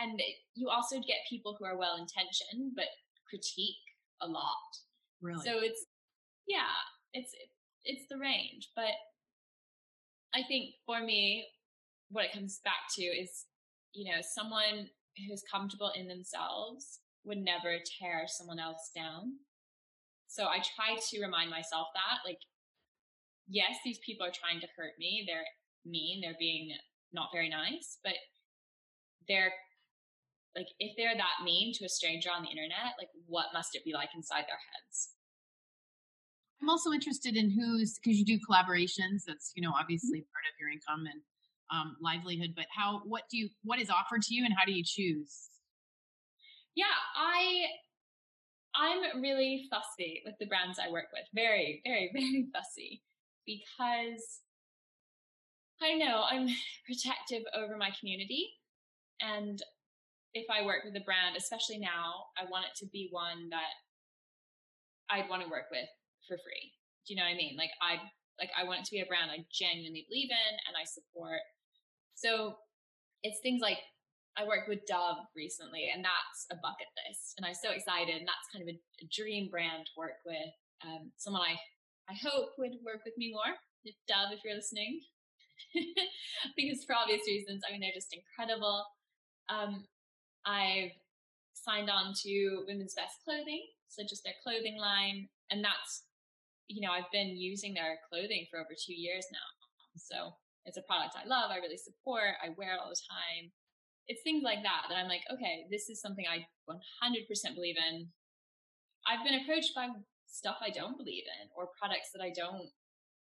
and 0.00 0.20
it, 0.20 0.36
you 0.54 0.68
also 0.68 0.96
get 0.96 1.28
people 1.28 1.56
who 1.58 1.64
are 1.64 1.78
well 1.78 1.96
intentioned 1.96 2.72
but 2.76 2.86
critique 3.28 3.76
a 4.20 4.26
lot. 4.26 4.85
Really? 5.22 5.44
So 5.44 5.58
it's 5.62 5.84
yeah, 6.46 6.74
it's 7.12 7.32
it's 7.84 8.06
the 8.10 8.18
range, 8.18 8.70
but 8.74 8.94
I 10.34 10.42
think 10.46 10.74
for 10.84 11.00
me, 11.00 11.46
what 12.10 12.24
it 12.26 12.32
comes 12.32 12.60
back 12.64 12.92
to 12.96 13.02
is, 13.02 13.46
you 13.92 14.12
know, 14.12 14.20
someone 14.20 14.88
who's 15.26 15.42
comfortable 15.50 15.92
in 15.96 16.08
themselves 16.08 17.00
would 17.24 17.38
never 17.38 17.78
tear 17.98 18.24
someone 18.26 18.58
else 18.58 18.90
down. 18.94 19.38
So 20.28 20.44
I 20.44 20.58
try 20.76 20.98
to 20.98 21.22
remind 21.22 21.50
myself 21.50 21.88
that, 21.94 22.28
like, 22.28 22.40
yes, 23.48 23.76
these 23.84 23.98
people 24.04 24.26
are 24.26 24.34
trying 24.34 24.60
to 24.60 24.68
hurt 24.76 24.92
me. 24.98 25.24
They're 25.26 25.46
mean. 25.84 26.20
They're 26.20 26.36
being 26.38 26.70
not 27.12 27.30
very 27.32 27.48
nice, 27.48 27.98
but 28.04 28.14
they're 29.28 29.52
like, 30.54 30.68
if 30.78 30.96
they're 30.96 31.16
that 31.16 31.44
mean 31.44 31.72
to 31.74 31.84
a 31.84 31.88
stranger 31.88 32.30
on 32.34 32.42
the 32.42 32.50
internet, 32.50 32.96
like, 32.98 33.10
what 33.26 33.46
must 33.54 33.74
it 33.74 33.84
be 33.84 33.92
like 33.92 34.10
inside 34.14 34.44
their 34.48 34.60
heads? 34.72 35.05
I'm 36.62 36.70
also 36.70 36.92
interested 36.92 37.36
in 37.36 37.50
who's 37.50 37.98
because 37.98 38.18
you 38.18 38.24
do 38.24 38.38
collaborations. 38.38 39.24
That's 39.26 39.52
you 39.54 39.62
know 39.62 39.70
mm-hmm. 39.70 39.80
obviously 39.80 40.20
part 40.32 40.44
of 40.48 40.58
your 40.58 40.70
income 40.70 41.04
and 41.06 41.20
um, 41.70 41.96
livelihood. 42.00 42.54
But 42.56 42.66
how? 42.74 43.02
What 43.04 43.22
do 43.30 43.36
you? 43.36 43.48
What 43.62 43.80
is 43.80 43.90
offered 43.90 44.22
to 44.22 44.34
you, 44.34 44.44
and 44.44 44.54
how 44.56 44.64
do 44.64 44.72
you 44.72 44.84
choose? 44.84 45.48
Yeah, 46.74 46.96
I 47.16 47.66
I'm 48.74 49.22
really 49.22 49.66
fussy 49.70 50.22
with 50.24 50.34
the 50.38 50.46
brands 50.46 50.78
I 50.78 50.90
work 50.90 51.06
with. 51.12 51.24
Very, 51.34 51.80
very, 51.84 52.10
very 52.14 52.46
fussy 52.52 53.02
because 53.46 54.40
I 55.82 55.94
know. 55.94 56.24
I'm 56.30 56.48
protective 56.86 57.42
over 57.54 57.76
my 57.76 57.90
community, 57.98 58.48
and 59.20 59.60
if 60.34 60.46
I 60.50 60.64
work 60.64 60.84
with 60.84 60.96
a 60.96 61.04
brand, 61.04 61.36
especially 61.36 61.78
now, 61.78 62.26
I 62.38 62.48
want 62.50 62.66
it 62.66 62.76
to 62.84 62.86
be 62.92 63.08
one 63.10 63.48
that 63.50 63.72
I'd 65.10 65.28
want 65.30 65.42
to 65.42 65.48
work 65.48 65.66
with 65.70 65.88
for 66.26 66.36
free. 66.36 66.74
Do 67.06 67.14
you 67.14 67.16
know 67.16 67.24
what 67.26 67.34
I 67.34 67.40
mean? 67.40 67.56
Like 67.56 67.70
I 67.80 68.02
like 68.38 68.50
I 68.52 68.64
want 68.64 68.80
it 68.80 68.86
to 68.86 68.94
be 68.94 69.00
a 69.00 69.08
brand 69.08 69.30
I 69.30 69.46
genuinely 69.48 70.04
believe 70.10 70.30
in 70.30 70.52
and 70.68 70.74
I 70.76 70.84
support. 70.84 71.40
So 72.14 72.58
it's 73.22 73.40
things 73.40 73.60
like 73.62 73.78
I 74.36 74.44
worked 74.44 74.68
with 74.68 74.84
Dove 74.84 75.24
recently, 75.32 75.88
and 75.88 76.04
that's 76.04 76.44
a 76.52 76.60
bucket 76.60 76.92
list, 77.08 77.40
and 77.40 77.46
I'm 77.48 77.56
so 77.56 77.72
excited. 77.72 78.20
And 78.20 78.28
that's 78.28 78.52
kind 78.52 78.60
of 78.60 78.68
a, 78.68 78.76
a 79.00 79.06
dream 79.08 79.48
brand 79.48 79.88
to 79.88 79.92
work 79.96 80.20
with. 80.28 80.52
Um, 80.84 81.10
someone 81.16 81.40
I 81.40 81.56
I 82.12 82.14
hope 82.20 82.52
would 82.58 82.76
work 82.84 83.00
with 83.04 83.16
me 83.16 83.32
more. 83.32 83.56
If 83.84 83.96
Dove, 84.06 84.36
if 84.36 84.44
you're 84.44 84.54
listening, 84.54 85.00
because 86.56 86.84
for 86.84 86.94
obvious 86.94 87.24
reasons, 87.26 87.62
I 87.64 87.72
mean 87.72 87.80
they're 87.80 87.96
just 87.96 88.12
incredible. 88.12 88.84
Um, 89.48 89.88
I've 90.44 90.92
signed 91.54 91.88
on 91.88 92.12
to 92.22 92.64
Women's 92.68 92.94
Best 92.94 93.16
Clothing, 93.24 93.64
so 93.88 94.04
just 94.04 94.22
their 94.22 94.36
clothing 94.44 94.76
line, 94.76 95.28
and 95.50 95.64
that's 95.64 96.04
you 96.68 96.80
know 96.82 96.92
I've 96.92 97.10
been 97.12 97.36
using 97.36 97.74
their 97.74 97.98
clothing 98.08 98.46
for 98.50 98.58
over 98.58 98.74
two 98.74 98.94
years 98.94 99.26
now, 99.32 99.48
so 99.96 100.34
it's 100.66 100.76
a 100.76 100.86
product 100.86 101.14
I 101.14 101.26
love. 101.26 101.50
I 101.50 101.62
really 101.62 101.78
support. 101.78 102.36
I 102.42 102.50
wear 102.58 102.74
it 102.74 102.80
all 102.82 102.90
the 102.90 103.06
time. 103.06 103.54
It's 104.08 104.22
things 104.22 104.42
like 104.42 104.62
that 104.62 104.86
that 104.90 104.98
I'm 104.98 105.10
like, 105.10 105.26
okay, 105.30 105.66
this 105.70 105.88
is 105.88 106.00
something 106.00 106.26
I 106.26 106.46
100% 106.70 107.54
believe 107.54 107.74
in. 107.78 108.10
I've 109.06 109.24
been 109.26 109.38
approached 109.42 109.74
by 109.74 109.88
stuff 110.26 110.58
I 110.62 110.70
don't 110.70 110.98
believe 110.98 111.24
in 111.26 111.48
or 111.56 111.70
products 111.78 112.10
that 112.14 112.22
I 112.22 112.30
don't 112.34 112.70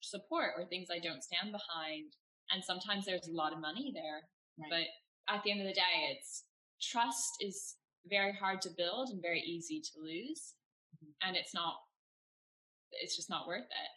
support 0.01 0.55
or 0.57 0.67
things 0.67 0.89
I 0.91 1.03
don't 1.03 1.23
stand 1.23 1.51
behind. 1.51 2.15
And 2.51 2.63
sometimes 2.63 3.05
there's 3.05 3.29
a 3.29 3.35
lot 3.35 3.53
of 3.53 3.61
money 3.61 3.93
there. 3.95 4.27
Right. 4.59 4.71
But 4.71 5.35
at 5.35 5.43
the 5.43 5.51
end 5.51 5.61
of 5.61 5.67
the 5.67 5.75
day, 5.75 6.15
it's 6.15 6.45
trust 6.81 7.39
is 7.41 7.77
very 8.07 8.33
hard 8.33 8.61
to 8.63 8.71
build 8.77 9.09
and 9.11 9.23
very 9.23 9.41
easy 9.41 9.81
to 9.81 10.01
lose. 10.03 10.55
Mm-hmm. 10.95 11.29
And 11.29 11.37
it's 11.37 11.55
not, 11.55 11.75
it's 12.93 13.17
just 13.17 13.31
not 13.31 13.47
worth 13.47 13.65
it. 13.67 13.91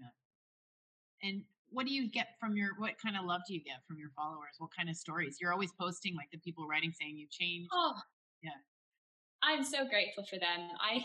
Yeah. 0.00 1.28
And 1.28 1.42
what 1.70 1.86
do 1.86 1.92
you 1.92 2.10
get 2.10 2.34
from 2.38 2.56
your 2.56 2.70
what 2.78 2.92
kind 3.02 3.16
of 3.16 3.24
love 3.24 3.42
do 3.46 3.54
you 3.54 3.62
get 3.62 3.78
from 3.86 3.96
your 3.96 4.10
followers 4.16 4.58
what 4.58 4.70
kind 4.76 4.90
of 4.90 4.96
stories 4.96 5.38
you're 5.40 5.52
always 5.52 5.70
posting 5.78 6.16
like 6.16 6.26
the 6.32 6.38
people 6.38 6.66
writing 6.66 6.92
saying 6.98 7.16
you've 7.16 7.30
changed 7.30 7.70
oh 7.72 7.94
yeah 8.42 8.58
i'm 9.42 9.62
so 9.62 9.86
grateful 9.86 10.26
for 10.26 10.34
them 10.42 10.66
i 10.82 10.98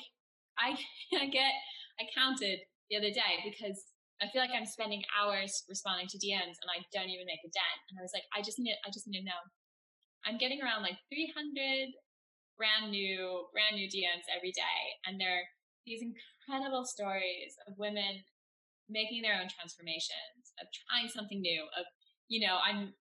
i 0.57 0.73
i 1.21 1.29
get 1.29 1.53
i 2.01 2.03
counted 2.17 2.57
the 2.89 2.97
other 2.97 3.13
day 3.13 3.45
because 3.45 3.93
I 4.23 4.31
feel 4.31 4.39
like 4.39 4.55
I'm 4.55 4.65
spending 4.65 5.03
hours 5.11 5.67
responding 5.67 6.07
to 6.07 6.17
DMs 6.17 6.55
and 6.63 6.71
I 6.71 6.79
don't 6.95 7.11
even 7.11 7.27
make 7.27 7.43
a 7.43 7.51
dent. 7.51 7.81
And 7.91 7.99
I 7.99 8.03
was 8.03 8.15
like, 8.15 8.23
I 8.31 8.39
just 8.39 8.59
need, 8.59 8.77
I 8.87 8.89
just 8.91 9.07
need 9.07 9.19
to 9.19 9.27
know. 9.27 9.41
I'm 10.23 10.39
getting 10.39 10.63
around 10.63 10.87
like 10.87 10.95
300 11.11 11.91
brand 12.55 12.95
new, 12.95 13.43
brand 13.51 13.75
new 13.75 13.91
DMs 13.91 14.23
every 14.31 14.55
day. 14.55 14.79
And 15.03 15.19
they're 15.19 15.43
these 15.85 16.01
incredible 16.01 16.85
stories 16.85 17.55
of 17.67 17.77
women 17.77 18.25
making 18.89 19.21
their 19.21 19.37
own 19.37 19.49
transformations, 19.49 20.53
of 20.61 20.67
trying 20.73 21.09
something 21.09 21.41
new, 21.41 21.65
of, 21.77 21.85
you 22.27 22.45
know, 22.45 22.57
I'm 22.61 22.93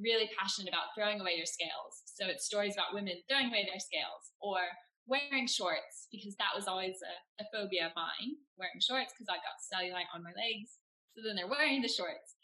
really 0.00 0.28
passionate 0.36 0.68
about 0.68 0.92
throwing 0.96 1.20
away 1.20 1.36
your 1.36 1.48
scales. 1.48 2.04
So 2.04 2.26
it's 2.28 2.44
stories 2.44 2.74
about 2.74 2.96
women 2.96 3.20
throwing 3.28 3.48
away 3.48 3.68
their 3.68 3.80
scales 3.80 4.32
or 4.40 4.60
wearing 5.06 5.46
shorts 5.48 6.08
because 6.12 6.36
that 6.36 6.56
was 6.56 6.68
always 6.68 6.96
a, 7.04 7.14
a 7.44 7.46
phobia 7.52 7.88
of 7.88 7.96
mine, 7.96 8.36
wearing 8.56 8.80
shorts 8.80 9.12
because 9.12 9.28
I've 9.28 9.44
got 9.44 9.60
cellulite 9.60 10.08
on 10.12 10.24
my 10.24 10.32
legs. 10.36 10.80
So 11.16 11.20
then 11.24 11.36
they're 11.36 11.50
wearing 11.50 11.82
the 11.82 11.92
shorts. 11.92 12.36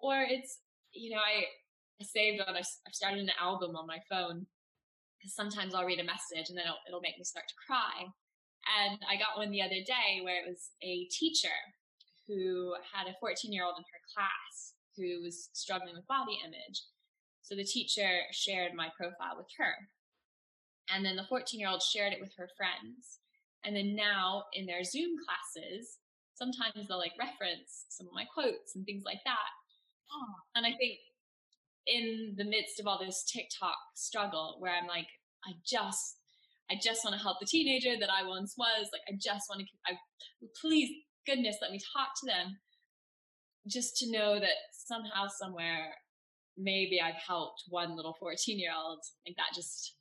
Or 0.00 0.20
it's, 0.20 0.60
you 0.92 1.12
know, 1.12 1.20
I, 1.20 1.44
I 2.00 2.04
saved 2.04 2.40
on, 2.40 2.56
I, 2.56 2.64
I 2.64 2.92
started 2.92 3.20
an 3.20 3.36
album 3.40 3.76
on 3.76 3.86
my 3.86 4.00
phone 4.08 4.46
because 5.16 5.34
sometimes 5.36 5.74
I'll 5.74 5.88
read 5.88 6.00
a 6.00 6.08
message 6.08 6.48
and 6.48 6.56
then 6.56 6.64
it'll, 6.68 6.82
it'll 6.88 7.04
make 7.04 7.16
me 7.16 7.24
start 7.24 7.48
to 7.48 7.60
cry. 7.66 8.08
And 8.64 8.98
I 9.08 9.16
got 9.16 9.36
one 9.36 9.50
the 9.50 9.62
other 9.62 9.82
day 9.84 10.22
where 10.22 10.40
it 10.40 10.48
was 10.48 10.70
a 10.82 11.04
teacher 11.10 11.54
who 12.26 12.74
had 12.92 13.08
a 13.08 13.16
14 13.20 13.52
year 13.52 13.64
old 13.64 13.76
in 13.76 13.84
her 13.84 14.02
class 14.14 14.74
who 14.96 15.22
was 15.22 15.50
struggling 15.52 15.94
with 15.94 16.06
body 16.06 16.38
image. 16.44 16.80
So 17.42 17.54
the 17.54 17.64
teacher 17.64 18.24
shared 18.32 18.72
my 18.74 18.88
profile 18.96 19.36
with 19.36 19.48
her. 19.58 19.74
And 20.88 21.04
then 21.04 21.16
the 21.16 21.28
14 21.28 21.60
year 21.60 21.68
old 21.68 21.82
shared 21.82 22.12
it 22.12 22.20
with 22.20 22.32
her 22.38 22.48
friends. 22.56 23.20
And 23.64 23.76
then 23.76 23.96
now 23.96 24.44
in 24.52 24.66
their 24.66 24.84
Zoom 24.84 25.16
classes, 25.24 25.98
sometimes 26.34 26.88
they'll 26.88 26.98
like 26.98 27.16
reference 27.18 27.86
some 27.88 28.06
of 28.06 28.12
my 28.12 28.24
quotes 28.32 28.74
and 28.74 28.84
things 28.84 29.04
like 29.04 29.20
that. 29.24 29.52
Oh. 30.12 30.34
And 30.54 30.66
I 30.66 30.72
think 30.76 30.98
in 31.86 32.34
the 32.36 32.44
midst 32.44 32.80
of 32.80 32.86
all 32.86 32.98
this 32.98 33.24
TikTok 33.24 33.76
struggle 33.94 34.56
where 34.58 34.72
I'm 34.72 34.86
like, 34.86 35.08
I 35.44 35.52
just, 35.66 36.16
I 36.70 36.76
just 36.82 37.04
want 37.04 37.16
to 37.16 37.22
help 37.22 37.38
the 37.40 37.46
teenager 37.46 37.98
that 37.98 38.10
I 38.10 38.26
once 38.26 38.54
was. 38.56 38.88
Like, 38.92 39.02
I 39.08 39.12
just 39.20 39.46
want 39.48 39.60
to, 39.60 39.66
I, 39.86 39.98
please, 40.60 40.90
goodness, 41.26 41.56
let 41.60 41.70
me 41.70 41.80
talk 41.96 42.08
to 42.20 42.26
them. 42.26 42.56
Just 43.68 43.96
to 43.98 44.10
know 44.10 44.40
that 44.40 44.58
somehow, 44.72 45.28
somewhere, 45.28 45.94
maybe 46.56 47.00
I've 47.00 47.20
helped 47.26 47.64
one 47.68 47.96
little 47.96 48.16
14 48.20 48.58
year 48.58 48.72
old. 48.76 49.00
Like, 49.26 49.36
that 49.36 49.54
just, 49.54 49.94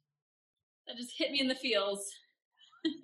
that 0.88 0.97
just 0.97 1.13
hit 1.17 1.32
me 1.32 1.39
in 1.39 1.47
the 1.47 1.56
feels. 1.56 2.06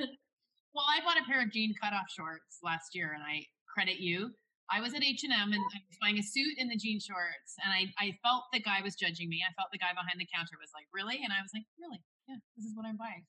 well, 0.74 0.86
I 0.88 1.04
bought 1.04 1.19
a 1.19 1.28
pair 1.28 1.43
of 1.43 1.52
jean 1.52 1.74
cutoff 1.82 2.08
shorts 2.15 2.60
last 2.63 2.95
year, 2.95 3.12
and 3.13 3.24
I 3.24 3.45
credit 3.74 4.00
you. 4.00 4.32
I 4.72 4.82
was 4.82 4.93
at 4.93 5.04
H 5.04 5.26
and 5.26 5.34
M 5.34 5.50
and 5.50 5.65
I 5.74 5.82
was 5.89 5.98
buying 5.98 6.22
a 6.22 6.24
suit 6.24 6.54
in 6.62 6.69
the 6.69 6.78
jean 6.78 7.02
shorts, 7.02 7.58
and 7.65 7.74
I 7.74 7.89
I 7.98 8.13
felt 8.22 8.45
the 8.54 8.62
guy 8.62 8.86
was 8.86 8.93
judging 8.93 9.26
me. 9.26 9.41
I 9.41 9.50
felt 9.58 9.74
the 9.74 9.82
guy 9.82 9.98
behind 9.98 10.22
the 10.22 10.30
counter 10.30 10.62
was 10.62 10.69
like, 10.78 10.86
"Really?" 10.93 11.17
And 11.26 11.34
I 11.34 11.41
was 11.41 11.50
like, 11.58 11.65
"Really? 11.82 11.98
Yeah, 12.30 12.38
this 12.54 12.69
is 12.69 12.78
what 12.78 12.86
I'm 12.86 12.98
buying." 12.98 13.26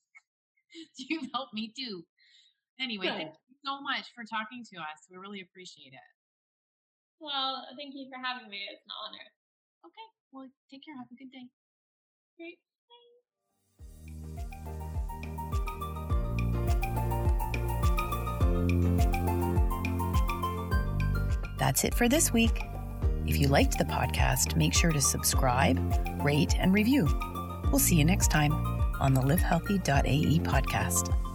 You've 0.96 1.28
helped 1.34 1.54
me 1.54 1.72
too. 1.76 2.04
Anyway, 2.80 3.06
Good. 3.06 3.16
thank 3.16 3.34
you 3.48 3.56
so 3.64 3.80
much 3.82 4.06
for 4.14 4.24
talking 4.24 4.64
to 4.72 4.80
us. 4.80 5.06
We 5.10 5.18
really 5.18 5.42
appreciate 5.42 5.92
it. 5.92 6.08
Well, 7.20 7.66
thank 7.76 7.94
you 7.94 8.08
for 8.10 8.18
having 8.24 8.48
me. 8.48 8.60
It's 8.72 8.82
an 8.84 8.92
honor. 9.04 9.26
Okay. 9.84 10.06
Well, 10.32 10.48
take 10.70 10.84
care. 10.84 10.96
Have 10.96 11.06
a 11.12 11.16
good 11.16 11.30
day. 11.30 11.48
Great. 12.38 12.58
That's 21.58 21.84
it 21.84 21.94
for 21.94 22.08
this 22.08 22.32
week. 22.32 22.62
If 23.26 23.36
you 23.36 23.48
liked 23.48 23.76
the 23.76 23.84
podcast, 23.84 24.56
make 24.56 24.72
sure 24.72 24.90
to 24.90 25.00
subscribe, 25.00 25.78
rate, 26.24 26.56
and 26.58 26.72
review. 26.72 27.06
We'll 27.70 27.78
see 27.78 27.96
you 27.96 28.04
next 28.04 28.30
time 28.30 28.79
on 29.00 29.14
the 29.14 29.20
livehealthy.ae 29.20 30.38
podcast. 30.40 31.29